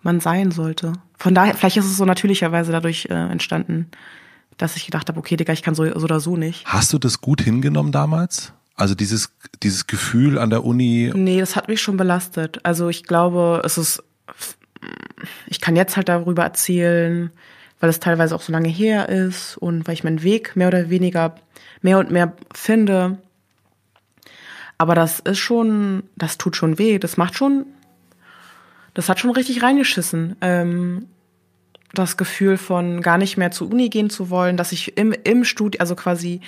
[0.00, 0.94] man sein sollte.
[1.18, 3.90] Von daher, vielleicht ist es so natürlicherweise dadurch äh, entstanden,
[4.62, 6.64] dass ich gedacht habe, okay, Digga, ich kann so, so oder so nicht.
[6.66, 8.52] Hast du das gut hingenommen damals?
[8.76, 9.30] Also dieses,
[9.62, 11.12] dieses Gefühl an der Uni?
[11.14, 12.60] Nee, das hat mich schon belastet.
[12.62, 14.02] Also ich glaube, es ist,
[15.46, 17.30] ich kann jetzt halt darüber erzählen,
[17.80, 20.88] weil es teilweise auch so lange her ist und weil ich meinen Weg mehr oder
[20.88, 21.34] weniger
[21.82, 23.18] mehr und mehr finde.
[24.78, 26.98] Aber das ist schon, das tut schon weh.
[26.98, 27.66] Das macht schon,
[28.94, 30.36] das hat schon richtig reingeschissen.
[30.40, 31.06] Ähm,
[31.94, 35.44] das Gefühl von gar nicht mehr zur Uni gehen zu wollen, dass ich im, im
[35.44, 36.40] Studio, also quasi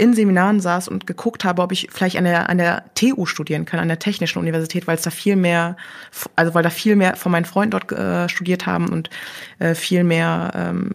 [0.00, 3.66] in Seminaren saß und geguckt habe, ob ich vielleicht an der, an der TU studieren
[3.66, 5.76] kann, an der Technischen Universität, weil es da viel mehr,
[6.36, 9.10] also weil da viel mehr von meinen Freunden dort äh, studiert haben und
[9.58, 10.94] äh, viel mehr ähm,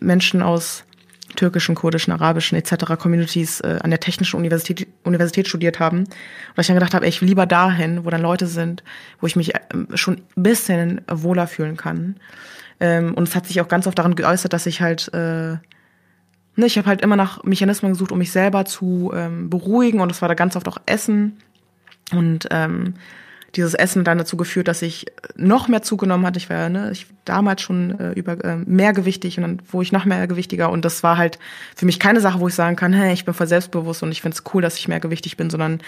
[0.00, 0.82] Menschen aus
[1.36, 2.96] türkischen, kurdischen, arabischen etc.
[2.98, 6.00] Communities äh, an der Technischen Universität, Universität studiert haben.
[6.00, 6.08] Und
[6.58, 8.82] ich dann gedacht habe, ey, ich will lieber dahin, wo dann Leute sind,
[9.20, 9.60] wo ich mich äh,
[9.94, 12.16] schon ein bisschen wohler fühlen kann.
[12.80, 15.60] Ähm, und es hat sich auch ganz oft daran geäußert, dass ich halt, äh, ne,
[16.56, 20.00] ich habe halt immer nach Mechanismen gesucht, um mich selber zu ähm, beruhigen.
[20.00, 21.38] Und das war da ganz oft auch Essen.
[22.12, 22.94] Und ähm,
[23.56, 25.06] dieses Essen dann dazu geführt, dass ich
[25.36, 26.38] noch mehr zugenommen hatte.
[26.38, 30.04] Ich war ne, ich damals schon äh, über äh, mehrgewichtig und dann wurde ich noch
[30.04, 31.38] mehrgewichtiger und das war halt
[31.74, 34.22] für mich keine Sache, wo ich sagen kann, hey, ich bin voll selbstbewusst und ich
[34.22, 35.80] finde es cool, dass ich mehrgewichtig bin, sondern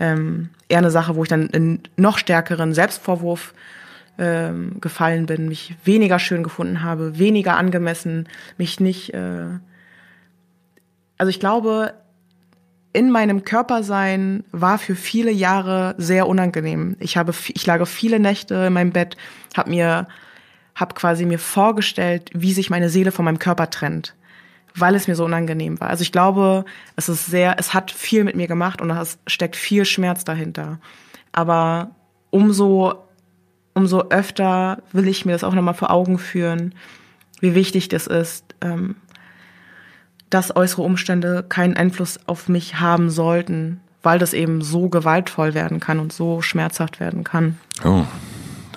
[0.00, 3.54] ähm, eher eine Sache, wo ich dann in noch stärkeren Selbstvorwurf
[4.18, 9.14] ähm, gefallen bin, mich weniger schön gefunden habe, weniger angemessen, mich nicht.
[9.14, 9.46] Äh,
[11.16, 11.94] also ich glaube,
[12.92, 16.96] in meinem Körper sein war für viele Jahre sehr unangenehm.
[17.00, 19.16] Ich habe, ich lag viele Nächte in meinem Bett,
[19.56, 20.08] habe mir,
[20.74, 24.14] habe quasi mir vorgestellt, wie sich meine Seele von meinem Körper trennt,
[24.74, 25.90] weil es mir so unangenehm war.
[25.90, 26.64] Also ich glaube,
[26.96, 30.80] es ist sehr, es hat viel mit mir gemacht und es steckt viel Schmerz dahinter.
[31.32, 31.90] Aber
[32.30, 33.07] umso,
[33.74, 36.74] umso öfter will ich mir das auch nochmal vor Augen führen,
[37.40, 38.96] wie wichtig das ist, ähm,
[40.30, 45.80] dass äußere Umstände keinen Einfluss auf mich haben sollten, weil das eben so gewaltvoll werden
[45.80, 47.58] kann und so schmerzhaft werden kann.
[47.84, 48.04] Oh.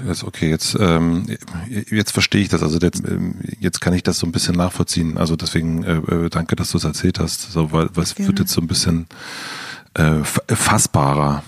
[0.08, 1.28] Jetzt, okay, jetzt, ähm,
[1.68, 2.64] jetzt verstehe ich das.
[2.64, 5.18] Also jetzt, ähm, jetzt kann ich das so ein bisschen nachvollziehen.
[5.18, 7.52] Also deswegen äh, äh danke, dass du es erzählt hast.
[7.52, 9.06] So, weil, weil es wird jetzt so ein bisschen
[9.94, 11.44] äh, fassbarer.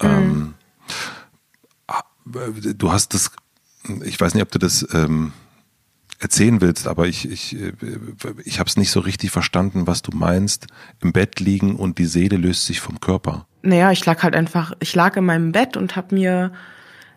[0.00, 0.08] Mhm.
[0.08, 0.54] Ähm,
[2.32, 3.32] du hast das,
[4.04, 5.32] ich weiß nicht, ob du das ähm,
[6.18, 7.72] erzählen willst, aber ich, ich, äh,
[8.44, 10.66] ich habe es nicht so richtig verstanden, was du meinst.
[11.00, 13.46] Im Bett liegen und die Seele löst sich vom Körper.
[13.62, 16.52] Naja, ich lag halt einfach, ich lag in meinem Bett und habe mir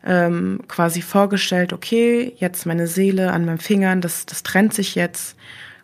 [0.03, 5.36] ähm, quasi vorgestellt, okay, jetzt meine Seele an meinen Fingern, das, das trennt sich jetzt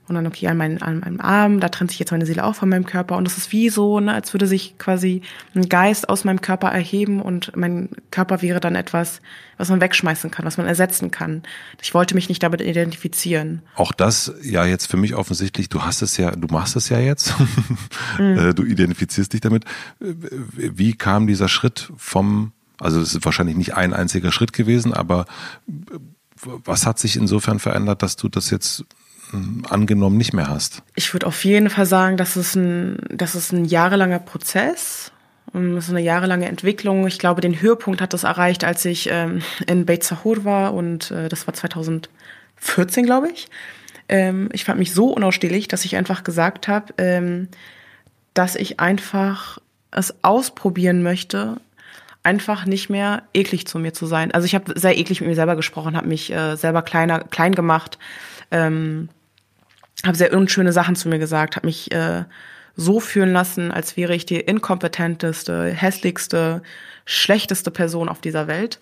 [0.07, 2.55] und dann, okay, an, meinen, an meinem Arm, da trennt sich jetzt meine Seele auch
[2.55, 3.17] von meinem Körper.
[3.17, 5.21] Und das ist wie so, ne, als würde sich quasi
[5.53, 9.21] ein Geist aus meinem Körper erheben und mein Körper wäre dann etwas,
[9.57, 11.43] was man wegschmeißen kann, was man ersetzen kann.
[11.81, 13.63] Ich wollte mich nicht damit identifizieren.
[13.75, 16.99] Auch das, ja, jetzt für mich offensichtlich, du hast es ja, du machst es ja
[16.99, 17.33] jetzt.
[18.17, 18.37] Mhm.
[18.37, 19.65] Äh, du identifizierst dich damit.
[19.99, 25.25] Wie kam dieser Schritt vom, also es ist wahrscheinlich nicht ein einziger Schritt gewesen, aber
[26.41, 28.85] was hat sich insofern verändert, dass du das jetzt
[29.69, 30.83] angenommen nicht mehr hast?
[30.95, 35.11] Ich würde auf jeden Fall sagen, dass es ein, das ist ein jahrelanger Prozess.
[35.53, 37.07] Das ist eine jahrelange Entwicklung.
[37.07, 41.11] Ich glaube, den Höhepunkt hat das erreicht, als ich ähm, in Beit Sahur war und
[41.11, 43.47] äh, das war 2014, glaube ich.
[44.09, 47.47] Ähm, ich fand mich so unausstehlich, dass ich einfach gesagt habe, ähm,
[48.33, 49.59] dass ich einfach
[49.91, 51.57] es ausprobieren möchte,
[52.23, 54.31] einfach nicht mehr eklig zu mir zu sein.
[54.31, 57.55] Also ich habe sehr eklig mit mir selber gesprochen, habe mich äh, selber kleiner, klein
[57.55, 57.97] gemacht.
[58.51, 59.09] Ähm,
[60.05, 62.23] habe sehr unschöne Sachen zu mir gesagt, habe mich äh,
[62.75, 66.61] so fühlen lassen, als wäre ich die inkompetenteste, hässlichste,
[67.05, 68.79] schlechteste Person auf dieser Welt.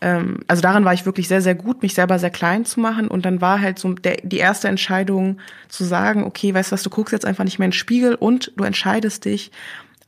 [0.00, 3.08] Ähm, also daran war ich wirklich sehr, sehr gut, mich selber sehr klein zu machen.
[3.08, 5.38] Und dann war halt so der, die erste Entscheidung
[5.68, 8.14] zu sagen, okay, weißt du was, du guckst jetzt einfach nicht mehr in den Spiegel
[8.14, 9.52] und du entscheidest dich,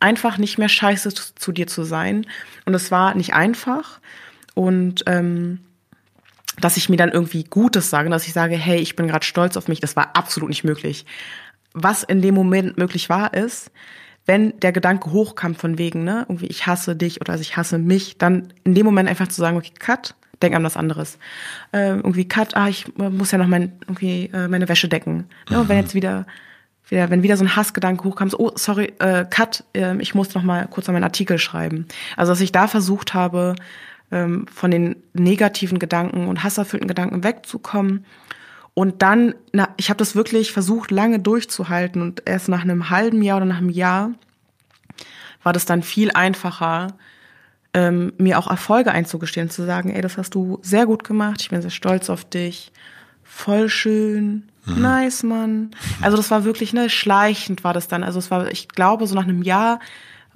[0.01, 2.27] einfach nicht mehr scheiße zu, zu dir zu sein.
[2.65, 4.01] Und es war nicht einfach.
[4.55, 5.61] Und ähm,
[6.59, 9.57] dass ich mir dann irgendwie Gutes sage, dass ich sage, hey, ich bin gerade stolz
[9.57, 11.07] auf mich, das war absolut nicht möglich.
[11.73, 13.71] Was in dem Moment möglich war, ist,
[14.27, 17.79] wenn der Gedanke hochkam von wegen, ne, irgendwie ich hasse dich oder also ich hasse
[17.79, 21.19] mich, dann in dem Moment einfach zu sagen, okay, cut, denk an was anderes.
[21.73, 25.27] Äh, irgendwie cut, ah, ich muss ja noch mein, irgendwie äh, meine Wäsche decken.
[25.49, 25.61] Ne?
[25.61, 26.27] Und wenn jetzt wieder
[26.91, 30.35] wieder, wenn wieder so ein Hassgedanke hochkam, so, oh, sorry, äh, cut, äh, ich muss
[30.35, 31.87] noch mal kurz an meinen Artikel schreiben.
[32.17, 33.55] Also, dass ich da versucht habe,
[34.11, 38.05] ähm, von den negativen Gedanken und hasserfüllten Gedanken wegzukommen.
[38.75, 43.23] Und dann, na, ich habe das wirklich versucht, lange durchzuhalten und erst nach einem halben
[43.23, 44.13] Jahr oder nach einem Jahr
[45.43, 46.89] war das dann viel einfacher,
[47.73, 51.51] ähm, mir auch Erfolge einzugestehen, zu sagen, ey, das hast du sehr gut gemacht, ich
[51.51, 52.73] bin sehr stolz auf dich,
[53.23, 54.83] voll schön, mhm.
[54.83, 55.71] nice, Mann.
[56.01, 58.03] Also das war wirklich, ne, schleichend war das dann.
[58.03, 59.79] Also es war, ich glaube, so nach einem Jahr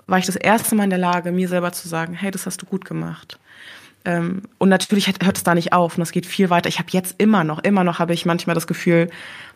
[0.07, 2.63] war ich das erste Mal in der Lage, mir selber zu sagen, hey, das hast
[2.63, 3.39] du gut gemacht.
[4.05, 6.69] Ähm, und natürlich hört es da nicht auf und es geht viel weiter.
[6.69, 9.11] Ich habe jetzt immer noch, immer noch habe ich manchmal das Gefühl,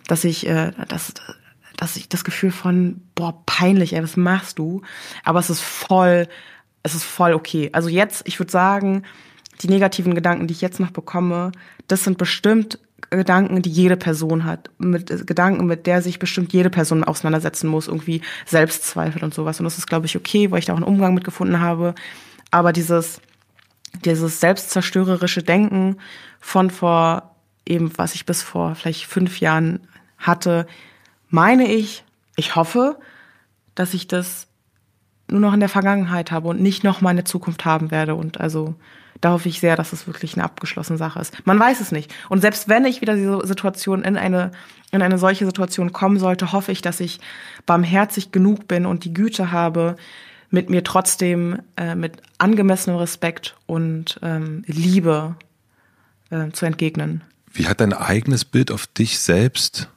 [0.06, 1.14] dass ich, äh, dass,
[1.76, 4.82] dass ich das Gefühl von, boah, peinlich, ey, was machst du?
[5.24, 6.28] Aber es ist voll,
[6.82, 7.70] es ist voll okay.
[7.72, 9.04] Also jetzt, ich würde sagen,
[9.60, 11.52] die negativen Gedanken, die ich jetzt noch bekomme,
[11.86, 12.78] das sind bestimmt
[13.10, 17.68] Gedanken, die jede Person hat, mit äh, Gedanken, mit der sich bestimmt jede Person auseinandersetzen
[17.68, 19.60] muss, irgendwie Selbstzweifel und sowas.
[19.60, 21.94] Und das ist, glaube ich, okay, weil ich da auch einen Umgang mit gefunden habe.
[22.50, 23.20] Aber dieses
[24.04, 25.98] dieses selbstzerstörerische Denken
[26.40, 27.34] von vor
[27.66, 29.86] eben, was ich bis vor vielleicht fünf Jahren
[30.16, 30.66] hatte,
[31.28, 32.04] meine ich,
[32.36, 32.98] ich hoffe,
[33.74, 34.48] dass ich das
[35.30, 38.14] nur noch in der Vergangenheit habe und nicht noch mal in der Zukunft haben werde.
[38.14, 38.74] Und also
[39.20, 41.46] da hoffe ich sehr, dass es wirklich eine abgeschlossene Sache ist.
[41.46, 42.14] Man weiß es nicht.
[42.28, 44.52] Und selbst wenn ich wieder diese Situation in eine,
[44.90, 47.20] in eine solche Situation kommen sollte, hoffe ich, dass ich
[47.66, 49.96] barmherzig genug bin und die Güte habe,
[50.50, 55.36] mit mir trotzdem äh, mit angemessenem Respekt und ähm, Liebe
[56.30, 57.22] äh, zu entgegnen.
[57.52, 59.88] Wie hat dein eigenes Bild auf dich selbst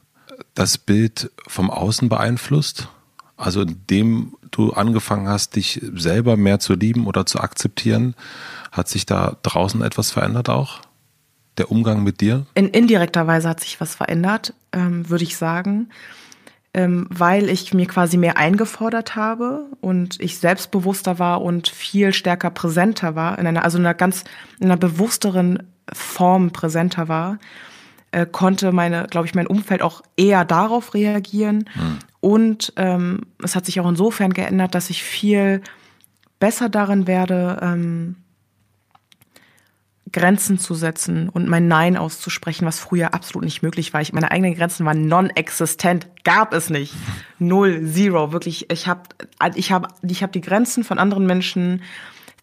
[0.53, 2.89] das Bild vom Außen beeinflusst?
[3.37, 8.15] Also indem du angefangen hast, dich selber mehr zu lieben oder zu akzeptieren,
[8.71, 10.81] hat sich da draußen etwas verändert auch?
[11.57, 12.45] Der Umgang mit dir?
[12.53, 15.89] In indirekter Weise hat sich was verändert, ähm, würde ich sagen,
[16.74, 22.49] ähm, weil ich mir quasi mehr eingefordert habe und ich selbstbewusster war und viel stärker
[22.49, 24.24] präsenter war, in einer, also in einer ganz,
[24.59, 27.39] in einer bewussteren Form präsenter war
[28.11, 31.69] äh, konnte meine, glaube ich, mein Umfeld auch eher darauf reagieren.
[31.76, 31.99] Mhm.
[32.19, 35.61] Und ähm, es hat sich auch insofern geändert, dass ich viel
[36.39, 38.17] besser darin werde, ähm,
[40.12, 44.01] Grenzen zu setzen und mein Nein auszusprechen, was früher absolut nicht möglich war.
[44.01, 46.93] Ich, meine eigenen Grenzen waren non-existent, gab es nicht.
[47.39, 48.70] Null, zero, wirklich.
[48.70, 49.03] Ich habe
[49.55, 51.82] ich hab, ich hab die Grenzen von anderen Menschen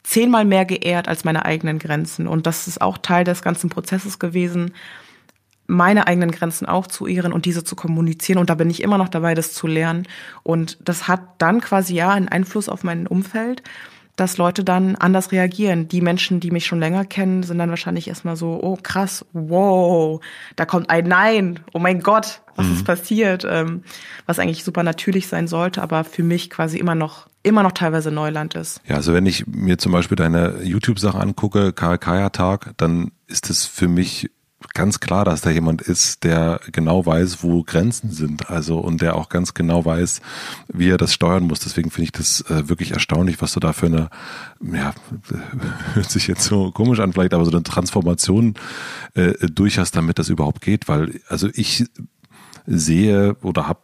[0.02, 2.26] zehnmal mehr geehrt als meine eigenen Grenzen.
[2.26, 4.72] Und das ist auch Teil des ganzen Prozesses gewesen,
[5.66, 8.38] meine eigenen Grenzen auch zu ehren und diese zu kommunizieren.
[8.38, 10.08] Und da bin ich immer noch dabei, das zu lernen.
[10.42, 13.62] Und das hat dann quasi ja einen Einfluss auf mein Umfeld,
[14.18, 15.86] dass Leute dann anders reagieren.
[15.86, 20.20] Die Menschen, die mich schon länger kennen, sind dann wahrscheinlich erstmal so, oh krass, wow,
[20.56, 22.72] da kommt ein Nein, oh mein Gott, was mhm.
[22.74, 23.46] ist passiert?
[23.48, 23.84] Ähm,
[24.26, 28.10] was eigentlich super natürlich sein sollte, aber für mich quasi immer noch immer noch teilweise
[28.10, 28.80] Neuland ist.
[28.86, 33.48] Ja, also wenn ich mir zum Beispiel deine YouTube-Sache angucke, Karl Kaya Tag, dann ist
[33.48, 34.30] es für mich
[34.74, 39.14] ganz klar, dass da jemand ist, der genau weiß, wo Grenzen sind, also und der
[39.14, 40.20] auch ganz genau weiß,
[40.72, 41.60] wie er das steuern muss.
[41.60, 44.10] Deswegen finde ich das äh, wirklich erstaunlich, was du da für eine,
[44.60, 44.94] ja,
[45.94, 48.54] hört sich jetzt so komisch an vielleicht, aber so eine Transformation
[49.14, 51.84] äh, durch hast, damit das überhaupt geht, weil also ich
[52.66, 53.80] sehe oder habe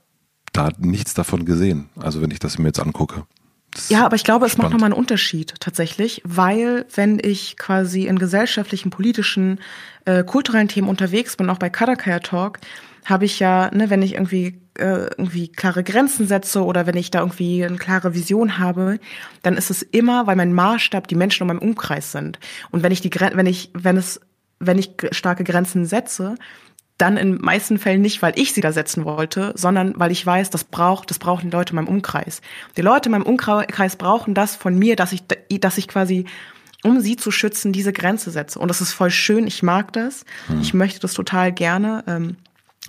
[0.53, 1.89] da nichts davon gesehen.
[1.97, 3.27] Also wenn ich das mir jetzt angucke.
[3.89, 8.19] Ja, aber ich glaube, es macht nochmal einen Unterschied tatsächlich, weil wenn ich quasi in
[8.19, 9.61] gesellschaftlichen, politischen,
[10.05, 12.61] äh, kulturellen Themen unterwegs bin, auch bei Kadakaya Talk,
[13.05, 17.11] habe ich ja, ne, wenn ich irgendwie äh, irgendwie klare Grenzen setze oder wenn ich
[17.11, 18.99] da irgendwie eine klare Vision habe,
[19.43, 22.39] dann ist es immer, weil mein Maßstab die Menschen um meinem Umkreis sind.
[22.71, 24.21] Und wenn ich die wenn ich wenn es
[24.61, 26.37] wenn ich starke Grenzen setze,
[26.99, 30.51] dann in meisten Fällen nicht, weil ich sie da setzen wollte, sondern weil ich weiß,
[30.51, 32.41] das braucht, das brauchen die Leute in meinem Umkreis.
[32.77, 35.25] Die Leute in meinem Umkreis brauchen das von mir, dass ich,
[35.61, 36.27] dass ich quasi,
[36.85, 38.61] um sie zu schützen, diese Grenze setze.
[38.61, 39.47] Und das ist voll schön.
[39.49, 40.25] Ich mag das.
[40.47, 40.61] Hm.
[40.61, 42.05] Ich möchte das total gerne.
[42.07, 42.37] Ähm,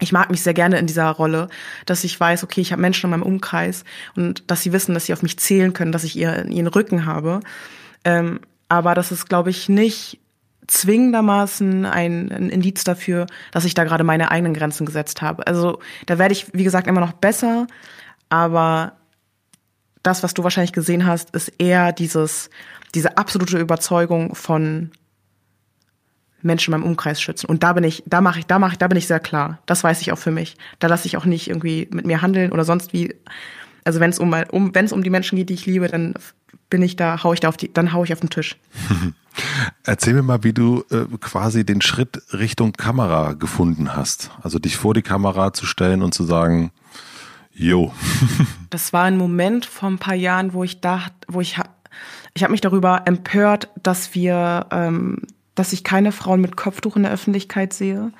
[0.01, 1.47] ich mag mich sehr gerne in dieser Rolle,
[1.85, 3.85] dass ich weiß, okay, ich habe Menschen in meinem Umkreis
[4.15, 7.05] und dass sie wissen, dass sie auf mich zählen können, dass ich ihr, ihren Rücken
[7.05, 7.39] habe.
[8.03, 10.19] Ähm, aber das ist, glaube ich, nicht
[10.67, 15.45] zwingendermaßen ein, ein Indiz dafür, dass ich da gerade meine eigenen Grenzen gesetzt habe.
[15.47, 17.67] Also da werde ich, wie gesagt, immer noch besser,
[18.29, 18.93] aber
[20.03, 22.49] das, was du wahrscheinlich gesehen hast, ist eher dieses,
[22.93, 24.91] diese absolute Überzeugung von
[26.41, 27.47] Menschen in meinem Umkreis schützen.
[27.47, 29.59] Und da bin ich, da mache ich, da mache ich, da bin ich sehr klar.
[29.65, 30.57] Das weiß ich auch für mich.
[30.79, 33.15] Da lasse ich auch nicht irgendwie mit mir handeln oder sonst wie.
[33.83, 36.13] Also wenn es um, um wenn es um die Menschen geht, die ich liebe, dann
[36.69, 38.57] bin ich da, hau ich da auf die, dann hau ich auf den Tisch.
[39.83, 44.31] Erzähl mir mal, wie du äh, quasi den Schritt Richtung Kamera gefunden hast.
[44.41, 46.71] Also dich vor die Kamera zu stellen und zu sagen,
[47.53, 47.93] jo.
[48.69, 51.59] das war ein Moment vor ein paar Jahren, wo ich dachte, wo ich
[52.35, 55.19] ich habe mich darüber empört, dass wir, ähm,
[55.55, 58.11] dass ich keine Frauen mit Kopftuch in der Öffentlichkeit sehe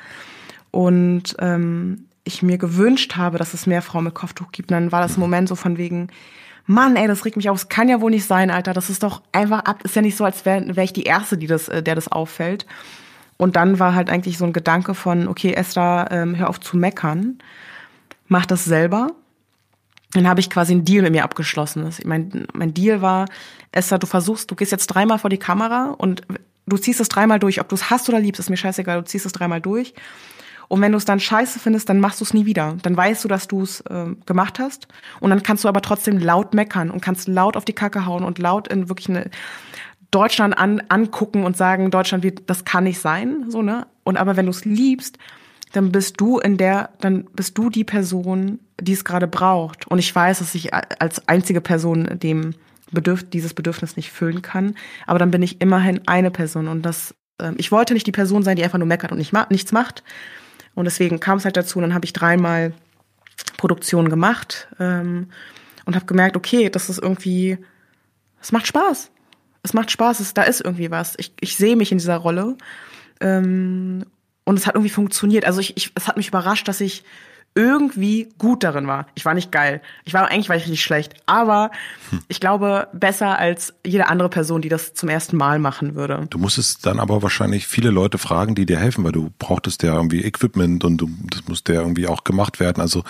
[0.72, 4.72] und ähm, ich mir gewünscht habe, dass es mehr Frauen mit Kopftuch gibt.
[4.72, 6.08] Und dann war das ein Moment so von wegen,
[6.68, 7.58] Mann, ey, das regt mich auf.
[7.58, 8.74] Es kann ja wohl nicht sein, Alter.
[8.74, 9.84] Das ist doch einfach ab.
[9.84, 12.08] Ist ja nicht so, als wäre wär ich die Erste, die das, äh, der das
[12.08, 12.66] auffällt.
[13.38, 16.78] Und dann war halt eigentlich so ein Gedanke von, okay, Esther, ähm, hör auf zu
[16.78, 17.38] meckern.
[18.28, 19.12] Mach das selber.
[20.14, 21.90] Dann habe ich quasi einen Deal mit mir abgeschlossen.
[22.06, 23.26] Mein, mein Deal war,
[23.72, 26.22] Esther, du versuchst, du gehst jetzt dreimal vor die Kamera und
[26.66, 27.60] du ziehst es dreimal durch.
[27.60, 29.00] Ob du es hast oder liebst, ist mir scheißegal.
[29.00, 29.94] Du ziehst es dreimal durch.
[30.68, 32.78] Und wenn du es dann scheiße findest, dann machst du es nie wieder.
[32.82, 34.88] Dann weißt du, dass du es äh, gemacht hast.
[35.20, 38.24] Und dann kannst du aber trotzdem laut meckern und kannst laut auf die Kacke hauen
[38.24, 39.30] und laut in wirklich eine
[40.12, 43.88] Deutschland an, angucken und sagen, Deutschland wird, das kann nicht sein, so, ne?
[44.04, 45.18] Und aber wenn du es liebst,
[45.74, 49.88] dann bist du in der, dann bist du die Person, die es gerade braucht.
[49.88, 52.54] Und ich weiß, dass ich als einzige Person dem
[52.92, 54.76] Bedürf dieses Bedürfnis nicht füllen kann.
[55.06, 56.68] Aber dann bin ich immerhin eine Person.
[56.68, 59.34] Und das, äh, ich wollte nicht die Person sein, die einfach nur meckert und nicht
[59.34, 60.04] ma nichts macht,
[60.76, 61.80] und deswegen kam es halt dazu.
[61.80, 62.74] Und dann habe ich dreimal
[63.58, 65.30] Produktionen gemacht ähm,
[65.86, 67.58] und habe gemerkt, okay, das ist irgendwie,
[68.42, 69.12] es macht Spaß.
[69.64, 71.16] Es macht Spaß, es, da ist irgendwie was.
[71.18, 72.56] Ich, ich sehe mich in dieser Rolle.
[73.20, 74.06] Ähm,
[74.44, 75.46] und es hat irgendwie funktioniert.
[75.46, 77.04] Also ich, ich, es hat mich überrascht, dass ich
[77.56, 79.08] irgendwie gut darin war.
[79.16, 79.82] Ich war nicht geil.
[80.04, 81.72] Ich war eigentlich war ich richtig schlecht, aber
[82.10, 82.20] hm.
[82.28, 86.28] ich glaube besser als jede andere Person, die das zum ersten Mal machen würde.
[86.30, 89.96] Du musstest dann aber wahrscheinlich viele Leute fragen, die dir helfen, weil du brauchtest ja
[89.96, 92.82] irgendwie Equipment und du, das musste ja irgendwie auch gemacht werden.
[92.82, 93.04] Also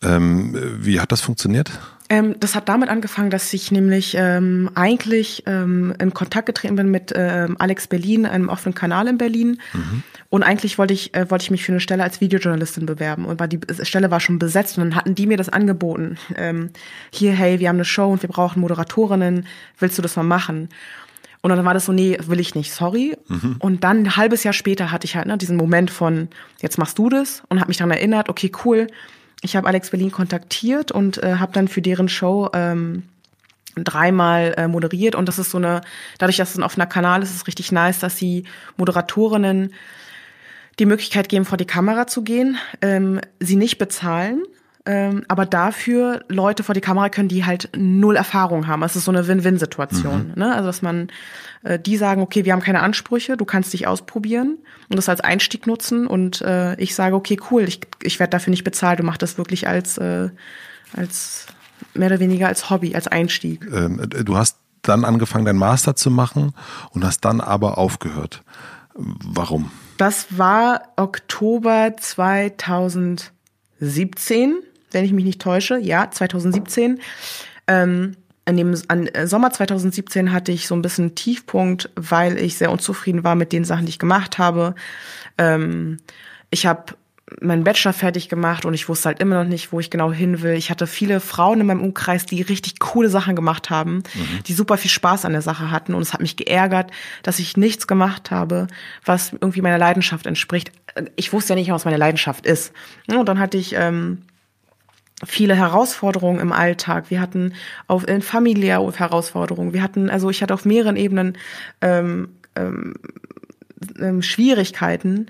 [0.00, 1.72] ähm, wie hat das funktioniert?
[2.12, 6.90] Ähm, das hat damit angefangen, dass ich nämlich ähm, eigentlich ähm, in Kontakt getreten bin
[6.90, 9.62] mit ähm, Alex Berlin, einem offenen Kanal in Berlin.
[9.72, 10.02] Mhm.
[10.28, 13.24] Und eigentlich wollte ich, äh, wollte ich mich für eine Stelle als Videojournalistin bewerben.
[13.24, 16.18] Und war die Stelle war schon besetzt und dann hatten die mir das angeboten.
[16.36, 16.68] Ähm,
[17.10, 19.46] hier, hey, wir haben eine Show und wir brauchen Moderatorinnen.
[19.78, 20.68] Willst du das mal machen?
[21.40, 23.16] Und dann war das so, nee, will ich nicht, sorry.
[23.26, 23.56] Mhm.
[23.58, 26.28] Und dann ein halbes Jahr später hatte ich halt ne, diesen Moment von,
[26.60, 28.86] jetzt machst du das und habe mich daran erinnert, okay, cool,
[29.42, 33.02] ich habe Alex Berlin kontaktiert und äh, habe dann für deren Show ähm,
[33.74, 35.82] dreimal äh, moderiert und das ist so eine,
[36.18, 38.44] dadurch, dass es ein offener Kanal ist, ist es richtig nice, dass sie
[38.76, 39.72] Moderatorinnen
[40.78, 44.42] die Möglichkeit geben, vor die Kamera zu gehen, ähm, sie nicht bezahlen,
[44.86, 48.82] ähm, aber dafür Leute vor die Kamera können, die halt null Erfahrung haben.
[48.82, 50.28] Es ist so eine Win-Win-Situation.
[50.28, 50.34] Mhm.
[50.36, 50.54] Ne?
[50.54, 51.08] Also dass man
[51.78, 54.58] die sagen, okay, wir haben keine Ansprüche, du kannst dich ausprobieren
[54.88, 56.06] und das als Einstieg nutzen.
[56.06, 59.38] Und äh, ich sage, okay, cool, ich, ich werde dafür nicht bezahlt, du machst das
[59.38, 60.30] wirklich als, äh,
[60.96, 61.46] als
[61.94, 63.66] mehr oder weniger als Hobby, als Einstieg.
[63.72, 66.54] Ähm, du hast dann angefangen, deinen Master zu machen
[66.90, 68.42] und hast dann aber aufgehört.
[68.94, 69.70] Warum?
[69.96, 74.56] Das war Oktober 2017
[74.92, 77.00] wenn ich mich nicht täusche, ja, 2017.
[77.66, 82.56] Ähm, in dem an, äh, Sommer 2017 hatte ich so ein bisschen Tiefpunkt, weil ich
[82.56, 84.74] sehr unzufrieden war mit den Sachen, die ich gemacht habe.
[85.38, 85.98] Ähm,
[86.50, 86.94] ich habe
[87.40, 90.42] meinen Bachelor fertig gemacht und ich wusste halt immer noch nicht, wo ich genau hin
[90.42, 90.54] will.
[90.54, 94.42] Ich hatte viele Frauen in meinem Umkreis, die richtig coole Sachen gemacht haben, mhm.
[94.46, 96.90] die super viel Spaß an der Sache hatten und es hat mich geärgert,
[97.22, 98.66] dass ich nichts gemacht habe,
[99.04, 100.72] was irgendwie meiner Leidenschaft entspricht.
[101.16, 102.72] Ich wusste ja nicht, was meine Leidenschaft ist.
[103.08, 104.18] Und dann hatte ich ähm,
[105.24, 107.10] viele Herausforderungen im Alltag.
[107.10, 107.54] Wir hatten
[107.86, 109.72] auf in familiäre Herausforderungen.
[109.72, 111.38] Wir hatten, also ich hatte auf mehreren Ebenen
[111.80, 112.94] ähm, ähm,
[114.00, 115.26] ähm, Schwierigkeiten,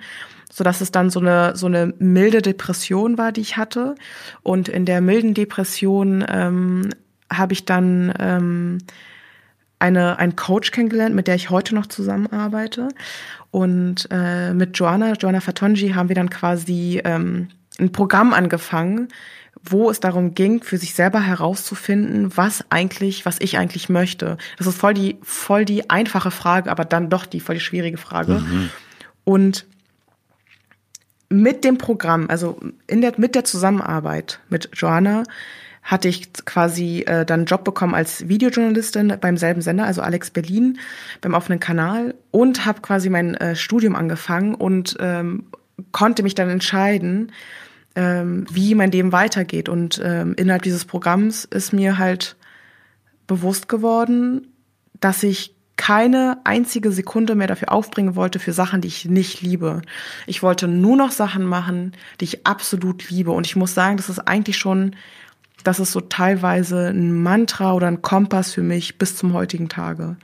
[0.51, 3.95] so dass es dann so eine so eine milde Depression war, die ich hatte.
[4.43, 6.91] Und in der milden Depression ähm,
[7.31, 8.79] habe ich dann ähm,
[9.79, 12.89] eine einen Coach kennengelernt, mit der ich heute noch zusammenarbeite.
[13.51, 19.09] Und äh, mit Joanna, Joanna Fatonji, haben wir dann quasi ähm, ein Programm angefangen,
[19.63, 24.37] wo es darum ging, für sich selber herauszufinden, was eigentlich, was ich eigentlich möchte.
[24.59, 27.97] Das ist voll die, voll die einfache Frage, aber dann doch die voll die schwierige
[27.97, 28.35] Frage.
[28.35, 28.71] Mhm.
[29.25, 29.67] Und
[31.29, 35.23] mit dem Programm, also in der, mit der Zusammenarbeit mit Joanna,
[35.83, 40.31] hatte ich quasi äh, dann einen Job bekommen als Videojournalistin beim selben Sender, also Alex
[40.31, 40.79] Berlin,
[41.21, 45.47] beim offenen Kanal und habe quasi mein äh, Studium angefangen und ähm,
[45.91, 47.33] konnte mich dann entscheiden,
[47.95, 49.69] ähm, wie mein Leben weitergeht.
[49.69, 52.37] Und ähm, innerhalb dieses Programms ist mir halt
[53.27, 54.49] bewusst geworden,
[55.01, 59.83] dass ich keine einzige Sekunde mehr dafür aufbringen wollte für Sachen, die ich nicht liebe.
[60.27, 63.33] Ich wollte nur noch Sachen machen, die ich absolut liebe.
[63.33, 64.95] Und ich muss sagen, das ist eigentlich schon
[65.65, 70.17] das ist so teilweise ein Mantra oder ein Kompass für mich bis zum heutigen Tage.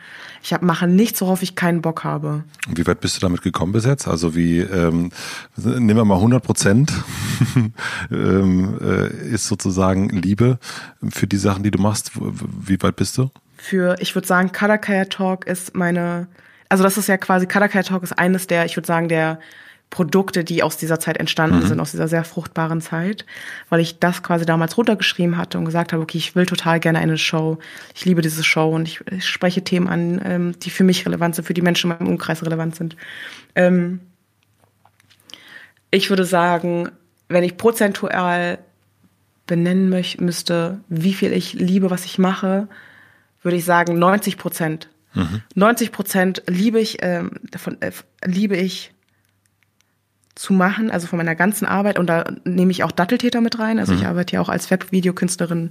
[0.43, 2.45] Ich hab, mache nichts, worauf ich keinen Bock habe.
[2.69, 4.09] Und wie weit bist du damit gekommen bis jetzt?
[4.09, 5.11] Also wie, ähm,
[5.57, 6.93] nehmen wir mal 100 Prozent,
[8.11, 10.59] ähm, äh, ist sozusagen Liebe
[11.09, 12.13] für die Sachen, die du machst.
[12.15, 13.31] Wie weit bist du?
[13.57, 16.29] Für, ich würde sagen, Kadakaya Talk ist meine,
[16.69, 19.39] also das ist ja quasi, Kadakaya Talk ist eines der, ich würde sagen, der
[19.91, 21.67] Produkte, die aus dieser Zeit entstanden mhm.
[21.67, 23.25] sind, aus dieser sehr fruchtbaren Zeit,
[23.71, 26.99] weil ich das quasi damals runtergeschrieben hatte und gesagt habe, okay, ich will total gerne
[26.99, 27.59] eine Show.
[27.95, 31.37] Ich liebe diese Show und ich, ich spreche Themen an, ähm, die für mich relevant
[31.37, 32.97] sind, für die Menschen in meinem Umkreis relevant sind.
[33.55, 34.01] Ähm,
[35.91, 36.91] ich würde sagen,
[37.29, 38.59] wenn ich prozentual
[39.47, 42.69] benennen möchte, müsste, wie viel ich liebe, was ich mache,
[43.43, 44.91] würde ich sagen 90 Prozent.
[45.15, 45.41] Mhm.
[45.55, 47.93] 90 Prozent liebe ich, ähm, davon äh,
[48.25, 48.93] liebe ich
[50.39, 51.99] zu machen, also von meiner ganzen Arbeit.
[51.99, 53.79] Und da nehme ich auch Datteltäter mit rein.
[53.79, 53.99] Also mhm.
[53.99, 55.71] ich arbeite ja auch als Webvideokünstlerin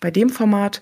[0.00, 0.80] bei dem Format.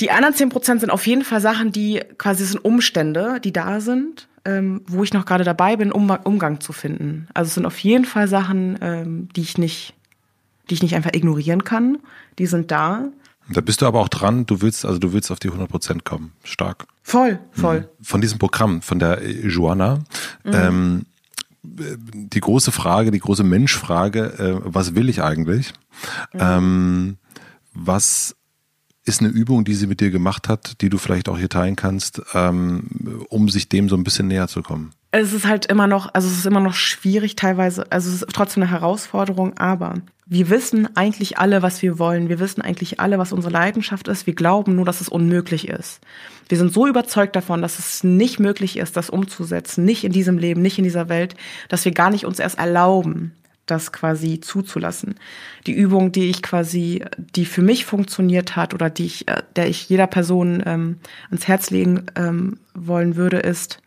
[0.00, 3.80] Die anderen zehn Prozent sind auf jeden Fall Sachen, die quasi sind Umstände, die da
[3.80, 7.26] sind, ähm, wo ich noch gerade dabei bin, um Umgang zu finden.
[7.34, 9.94] Also es sind auf jeden Fall Sachen, ähm, die ich nicht,
[10.70, 11.98] die ich nicht einfach ignorieren kann.
[12.38, 13.08] Die sind da.
[13.50, 16.04] Da bist du aber auch dran, du willst, also du willst auf die 100 Prozent
[16.04, 16.32] kommen.
[16.44, 16.86] Stark.
[17.02, 17.80] Voll, voll.
[17.80, 18.04] Mhm.
[18.04, 19.98] Von diesem Programm, von der Joanna,
[20.44, 20.52] mhm.
[20.54, 21.06] ähm,
[21.62, 25.72] die große Frage, die große Menschfrage, äh, was will ich eigentlich?
[26.32, 26.40] Mhm.
[26.40, 27.16] Ähm,
[27.72, 28.36] was
[29.04, 31.76] ist eine Übung, die sie mit dir gemacht hat, die du vielleicht auch hier teilen
[31.76, 34.92] kannst, ähm, um sich dem so ein bisschen näher zu kommen?
[35.14, 38.32] Es ist halt immer noch, also es ist immer noch schwierig teilweise, also es ist
[38.32, 42.30] trotzdem eine Herausforderung, aber wir wissen eigentlich alle, was wir wollen.
[42.30, 44.26] Wir wissen eigentlich alle, was unsere Leidenschaft ist.
[44.26, 46.00] Wir glauben nur, dass es unmöglich ist.
[46.48, 50.38] Wir sind so überzeugt davon, dass es nicht möglich ist, das umzusetzen, nicht in diesem
[50.38, 51.34] Leben, nicht in dieser Welt,
[51.68, 53.34] dass wir gar nicht uns erst erlauben,
[53.66, 55.16] das quasi zuzulassen.
[55.66, 59.68] Die Übung, die ich quasi, die für mich funktioniert hat oder die ich, äh, der
[59.68, 63.81] ich jeder Person ähm, ans Herz legen ähm, wollen würde, ist,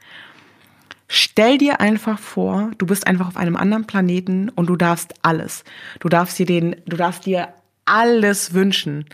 [1.08, 5.64] Stell dir einfach vor, du bist einfach auf einem anderen Planeten und du darfst alles.
[6.00, 7.50] Du darfst dir den, du darfst dir
[7.86, 9.06] alles wünschen.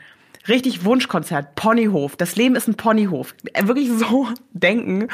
[0.47, 2.15] Richtig Wunschkonzert, Ponyhof.
[2.15, 3.35] Das Leben ist ein Ponyhof.
[3.61, 5.07] Wirklich so denken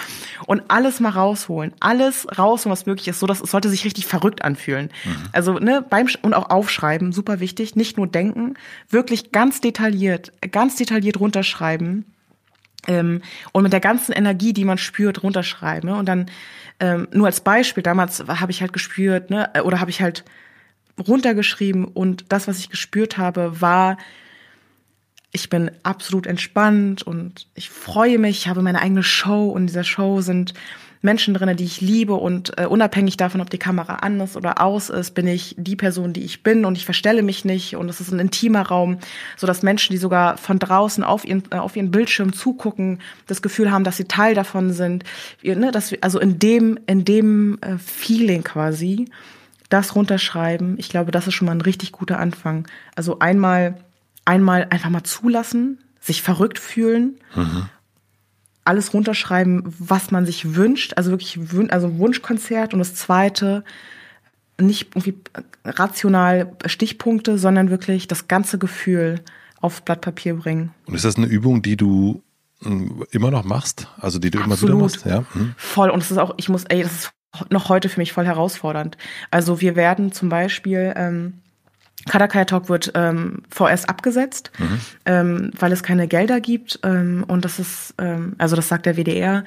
[0.45, 1.73] und alles mal rausholen.
[1.79, 3.19] Alles rausholen, was möglich ist.
[3.19, 4.89] So, dass es sollte sich richtig verrückt anfühlen.
[5.03, 5.15] Mhm.
[5.33, 7.75] Also, ne, beim, und auch aufschreiben, super wichtig.
[7.75, 8.53] Nicht nur denken,
[8.89, 12.05] wirklich ganz detailliert, ganz detailliert runterschreiben.
[12.87, 13.21] Ähm,
[13.51, 15.89] und mit der ganzen Energie, die man spürt, runterschreiben.
[15.89, 15.97] Ne?
[15.97, 16.27] Und dann
[16.79, 20.23] ähm, nur als Beispiel, damals habe ich halt gespürt, ne, äh, oder habe ich halt
[21.07, 23.97] runtergeschrieben und das, was ich gespürt habe, war,
[25.31, 29.83] ich bin absolut entspannt und ich freue mich, ich habe meine eigene Show und dieser
[29.83, 30.53] Show sind
[31.01, 34.61] Menschen drin, die ich liebe und äh, unabhängig davon, ob die Kamera an ist oder
[34.61, 37.89] aus ist, bin ich die Person, die ich bin und ich verstelle mich nicht und
[37.89, 38.97] es ist ein intimer Raum,
[39.35, 43.41] so dass Menschen, die sogar von draußen auf ihren äh, auf ihren Bildschirm zugucken, das
[43.41, 45.03] Gefühl haben, dass sie Teil davon sind,
[45.43, 49.05] ne, dass wir, also in dem in dem äh, Feeling quasi
[49.69, 50.75] das runterschreiben.
[50.77, 52.67] Ich glaube, das ist schon mal ein richtig guter Anfang.
[52.95, 53.77] Also einmal
[54.25, 57.17] einmal einfach mal zulassen, sich verrückt fühlen.
[57.35, 57.69] Mhm
[58.67, 61.39] alles runterschreiben, was man sich wünscht, also wirklich
[61.69, 63.63] also Wunschkonzert und das zweite
[64.59, 65.15] nicht irgendwie
[65.63, 69.21] rational Stichpunkte, sondern wirklich das ganze Gefühl
[69.61, 70.71] auf Blatt Papier bringen.
[70.85, 72.23] Und ist das eine Übung, die du
[72.61, 73.87] hm, immer noch machst?
[73.99, 74.61] Also die du Absolut.
[74.61, 75.05] immer wieder machst?
[75.05, 75.25] Ja.
[75.33, 75.53] Hm.
[75.57, 75.89] Voll.
[75.89, 77.11] Und es ist auch, ich muss, ey, das ist
[77.49, 78.97] noch heute für mich voll herausfordernd.
[79.31, 81.33] Also wir werden zum Beispiel ähm,
[82.07, 84.79] Kadakaya Talk wird ähm, vorerst abgesetzt, mhm.
[85.05, 86.79] ähm, weil es keine Gelder gibt.
[86.83, 89.43] Ähm, und das ist, ähm, also das sagt der WDR.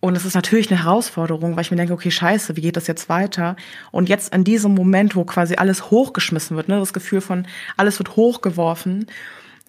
[0.00, 2.86] Und es ist natürlich eine Herausforderung, weil ich mir denke, okay, scheiße, wie geht das
[2.86, 3.56] jetzt weiter?
[3.90, 7.98] Und jetzt in diesem Moment, wo quasi alles hochgeschmissen wird, ne, das Gefühl von alles
[7.98, 9.06] wird hochgeworfen,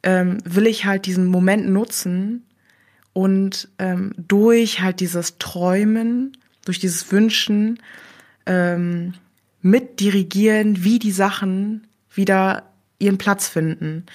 [0.03, 2.43] ähm, will ich halt diesen Moment nutzen
[3.13, 7.79] und ähm, durch halt dieses Träumen, durch dieses Wünschen
[8.45, 9.13] ähm,
[9.61, 12.63] mitdirigieren, wie die Sachen wieder
[12.99, 14.05] ihren Platz finden.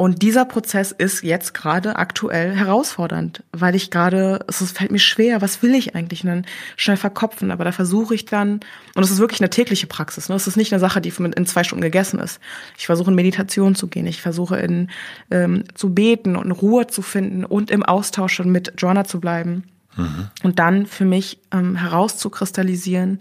[0.00, 5.42] Und dieser Prozess ist jetzt gerade aktuell herausfordernd, weil ich gerade, es fällt mir schwer,
[5.42, 6.24] was will ich eigentlich?
[6.24, 7.50] Und dann schnell verkopfen.
[7.50, 8.60] Aber da versuche ich dann,
[8.94, 10.36] und es ist wirklich eine tägliche Praxis, ne?
[10.36, 12.40] es ist nicht eine Sache, die in zwei Stunden gegessen ist.
[12.78, 14.88] Ich versuche in Meditation zu gehen, ich versuche in
[15.30, 19.64] ähm, zu beten und Ruhe zu finden und im Austausch mit Joanna zu bleiben.
[19.96, 20.28] Mhm.
[20.42, 23.18] Und dann für mich ähm, herauszukristallisieren,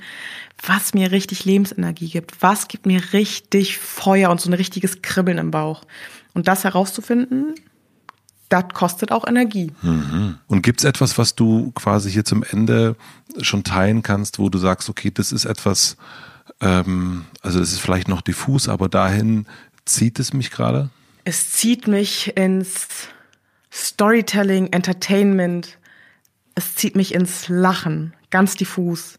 [0.65, 5.37] was mir richtig Lebensenergie gibt, was gibt mir richtig Feuer und so ein richtiges Kribbeln
[5.37, 5.83] im Bauch.
[6.33, 7.55] Und das herauszufinden,
[8.49, 9.71] das kostet auch Energie.
[9.81, 10.39] Mhm.
[10.47, 12.95] Und gibt es etwas, was du quasi hier zum Ende
[13.41, 15.97] schon teilen kannst, wo du sagst, okay, das ist etwas,
[16.59, 19.45] ähm, also es ist vielleicht noch diffus, aber dahin
[19.85, 20.89] zieht es mich gerade?
[21.25, 22.87] Es zieht mich ins
[23.71, 25.77] Storytelling, Entertainment,
[26.59, 29.17] es zieht mich ins Lachen, ganz diffus.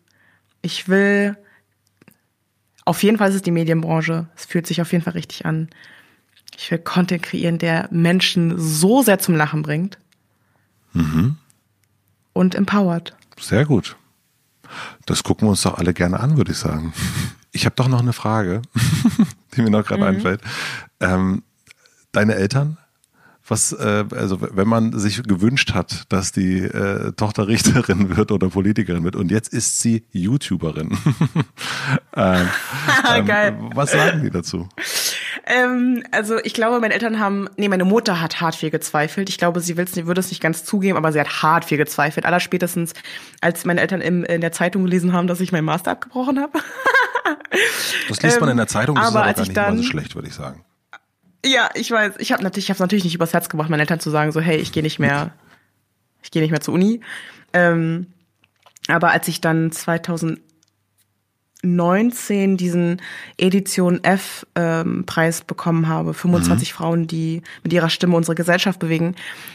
[0.60, 1.38] Ich will,
[2.84, 4.28] auf jeden Fall ist es die Medienbranche.
[4.36, 5.70] Es fühlt sich auf jeden Fall richtig an.
[6.54, 9.98] Ich will Content kreieren, der Menschen so sehr zum Lachen bringt.
[10.92, 11.38] Mhm.
[12.34, 13.16] Und empowert.
[13.40, 13.96] Sehr gut.
[15.06, 16.92] Das gucken wir uns doch alle gerne an, würde ich sagen.
[17.52, 18.60] Ich habe doch noch eine Frage,
[19.56, 20.08] die mir noch gerade mhm.
[20.08, 20.42] einfällt.
[21.00, 21.42] Ähm,
[22.12, 22.76] deine Eltern
[23.50, 28.48] was, äh, also wenn man sich gewünscht hat, dass die äh, Tochter Richterin wird oder
[28.48, 30.96] Politikerin wird und jetzt ist sie YouTuberin.
[32.16, 32.48] ähm,
[33.14, 33.58] ähm, Geil.
[33.74, 34.68] Was sagen die dazu?
[35.46, 39.28] Ähm, also ich glaube, meine Eltern haben, nee, meine Mutter hat hart viel gezweifelt.
[39.28, 42.26] Ich glaube, sie will's, würde es nicht ganz zugeben, aber sie hat hart viel gezweifelt.
[42.26, 42.94] Allerspätestens,
[43.40, 46.58] als meine Eltern im, in der Zeitung gelesen haben, dass ich meinen Master abgebrochen habe.
[48.08, 49.88] das liest man in der Zeitung, das aber ist aber gar nicht dann, immer so
[49.88, 50.64] schlecht, würde ich sagen.
[51.44, 52.14] Ja, ich weiß.
[52.18, 54.40] Ich habe natürlich, ich habe natürlich nicht übers Herz gebracht, meinen Eltern zu sagen, so
[54.40, 55.32] hey, ich gehe nicht mehr,
[56.22, 57.00] ich gehe nicht mehr zur Uni.
[57.52, 58.06] Ähm,
[58.88, 60.50] aber als ich dann 2018
[61.62, 63.02] 19 diesen
[63.36, 66.14] Edition F ähm, Preis bekommen habe.
[66.14, 66.76] 25 mhm.
[66.76, 69.14] Frauen, die mit ihrer Stimme unsere Gesellschaft bewegen.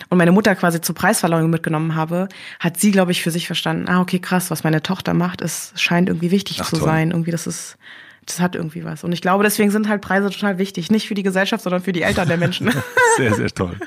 [0.09, 2.29] Und meine Mutter quasi zur Preisverleihung mitgenommen habe,
[2.59, 5.73] hat sie, glaube ich, für sich verstanden, ah, okay, krass, was meine Tochter macht, es
[5.75, 6.85] scheint irgendwie wichtig Ach, zu toll.
[6.85, 7.11] sein.
[7.11, 7.77] Irgendwie, das ist,
[8.25, 9.03] das hat irgendwie was.
[9.03, 10.91] Und ich glaube, deswegen sind halt Preise total wichtig.
[10.91, 12.71] Nicht für die Gesellschaft, sondern für die Eltern der Menschen.
[13.17, 13.77] sehr, sehr toll.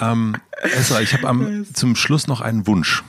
[0.00, 3.02] Ähm, Esra, ich habe zum Schluss noch einen Wunsch.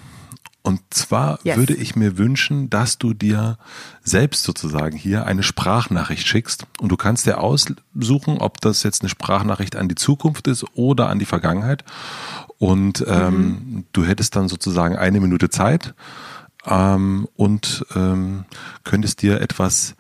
[0.68, 1.56] Und zwar yes.
[1.56, 3.58] würde ich mir wünschen, dass du dir
[4.04, 9.08] selbst sozusagen hier eine Sprachnachricht schickst und du kannst dir aussuchen, ob das jetzt eine
[9.08, 11.86] Sprachnachricht an die Zukunft ist oder an die Vergangenheit.
[12.58, 13.86] Und ähm, mhm.
[13.94, 15.94] du hättest dann sozusagen eine Minute Zeit
[16.66, 18.44] ähm, und ähm,
[18.84, 19.96] könntest dir etwas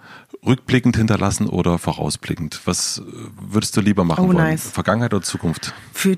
[0.48, 2.62] rückblickend hinterlassen oder vorausblickend.
[2.66, 3.02] Was
[3.40, 4.38] würdest du lieber machen oh, wollen?
[4.38, 4.70] Nice.
[4.70, 5.74] Vergangenheit oder Zukunft?
[5.94, 6.18] Für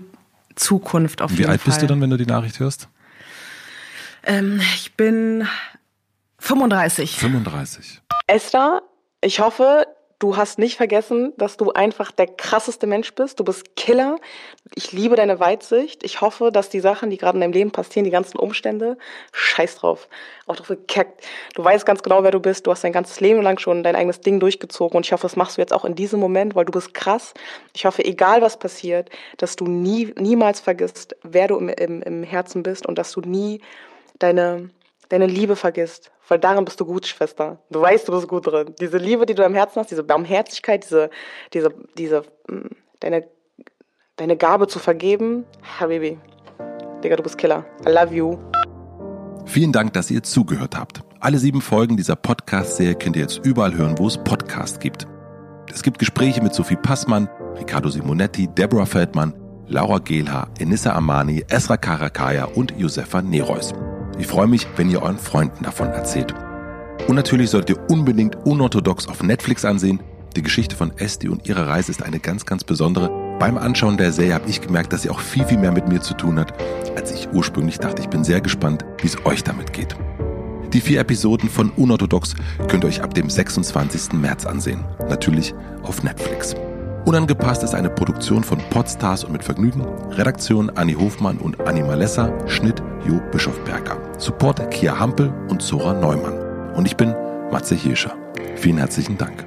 [0.56, 1.56] Zukunft auf Wie jeden Fall.
[1.56, 2.88] Wie alt bist du dann, wenn du die Nachricht hörst?
[4.24, 5.48] Ähm, ich bin
[6.40, 7.18] 35.
[7.18, 8.02] 35.
[8.28, 8.82] Esther,
[9.22, 9.88] ich hoffe,
[10.20, 13.40] du hast nicht vergessen, dass du einfach der krasseste Mensch bist.
[13.40, 14.18] Du bist Killer.
[14.76, 16.04] Ich liebe deine Weitsicht.
[16.04, 18.98] Ich hoffe, dass die Sachen, die gerade in deinem Leben passieren, die ganzen Umstände,
[19.32, 20.10] scheiß drauf,
[20.46, 21.24] auch drauf gekackt.
[21.56, 22.68] Du weißt ganz genau, wer du bist.
[22.68, 25.38] Du hast dein ganzes Leben lang schon dein eigenes Ding durchgezogen und ich hoffe, das
[25.38, 27.34] machst du jetzt auch in diesem Moment, weil du bist krass.
[27.74, 32.24] Ich hoffe, egal was passiert, dass du nie, niemals vergisst, wer du im, im, im
[32.24, 33.62] Herzen bist und dass du nie
[34.20, 34.70] deine,
[35.08, 36.12] deine Liebe vergisst.
[36.30, 37.58] Weil darin bist du gut, Schwester.
[37.72, 38.74] Du weißt, du bist gut drin.
[38.80, 41.10] Diese Liebe, die du im Herzen hast, diese Barmherzigkeit, diese,
[41.54, 42.70] diese, diese, mm,
[43.00, 43.28] deine,
[44.16, 45.46] deine Gabe zu vergeben.
[45.80, 46.20] Habibi.
[47.04, 47.66] Digga, du bist Killer.
[47.86, 48.38] I love you.
[49.46, 51.02] Vielen Dank, dass ihr zugehört habt.
[51.20, 55.08] Alle sieben Folgen dieser Podcast-Serie könnt ihr jetzt überall hören, wo es Podcasts gibt.
[55.74, 57.28] Es gibt Gespräche mit Sophie Passmann,
[57.58, 59.34] Riccardo Simonetti, Deborah Feldmann,
[59.68, 63.74] Laura Gelha, Enissa Amani, Esra Karakaya und Josefa Nereus.
[64.20, 66.36] Ich freue mich, wenn ihr euren Freunden davon erzählt.
[67.08, 70.02] Und natürlich solltet ihr unbedingt Unorthodox auf Netflix ansehen.
[70.36, 73.10] Die Geschichte von Esti und ihrer Reise ist eine ganz, ganz besondere.
[73.40, 76.02] Beim Anschauen der Serie habe ich gemerkt, dass sie auch viel, viel mehr mit mir
[76.02, 76.54] zu tun hat,
[76.98, 78.02] als ich ursprünglich dachte.
[78.02, 79.96] Ich bin sehr gespannt, wie es euch damit geht.
[80.74, 82.36] Die vier Episoden von Unorthodox
[82.68, 84.14] könnt ihr euch ab dem 26.
[84.14, 84.84] März ansehen.
[85.08, 86.56] Natürlich auf Netflix.
[87.10, 89.84] Unangepasst ist eine Produktion von Podstars und mit Vergnügen.
[90.12, 92.32] Redaktion Anni Hofmann und Anni Malessa.
[92.48, 93.98] Schnitt Jo Bischofberger.
[94.20, 96.76] Support Kia Hampel und Zora Neumann.
[96.76, 97.16] Und ich bin
[97.52, 98.16] Matze Hirscher.
[98.58, 99.44] Vielen herzlichen Dank.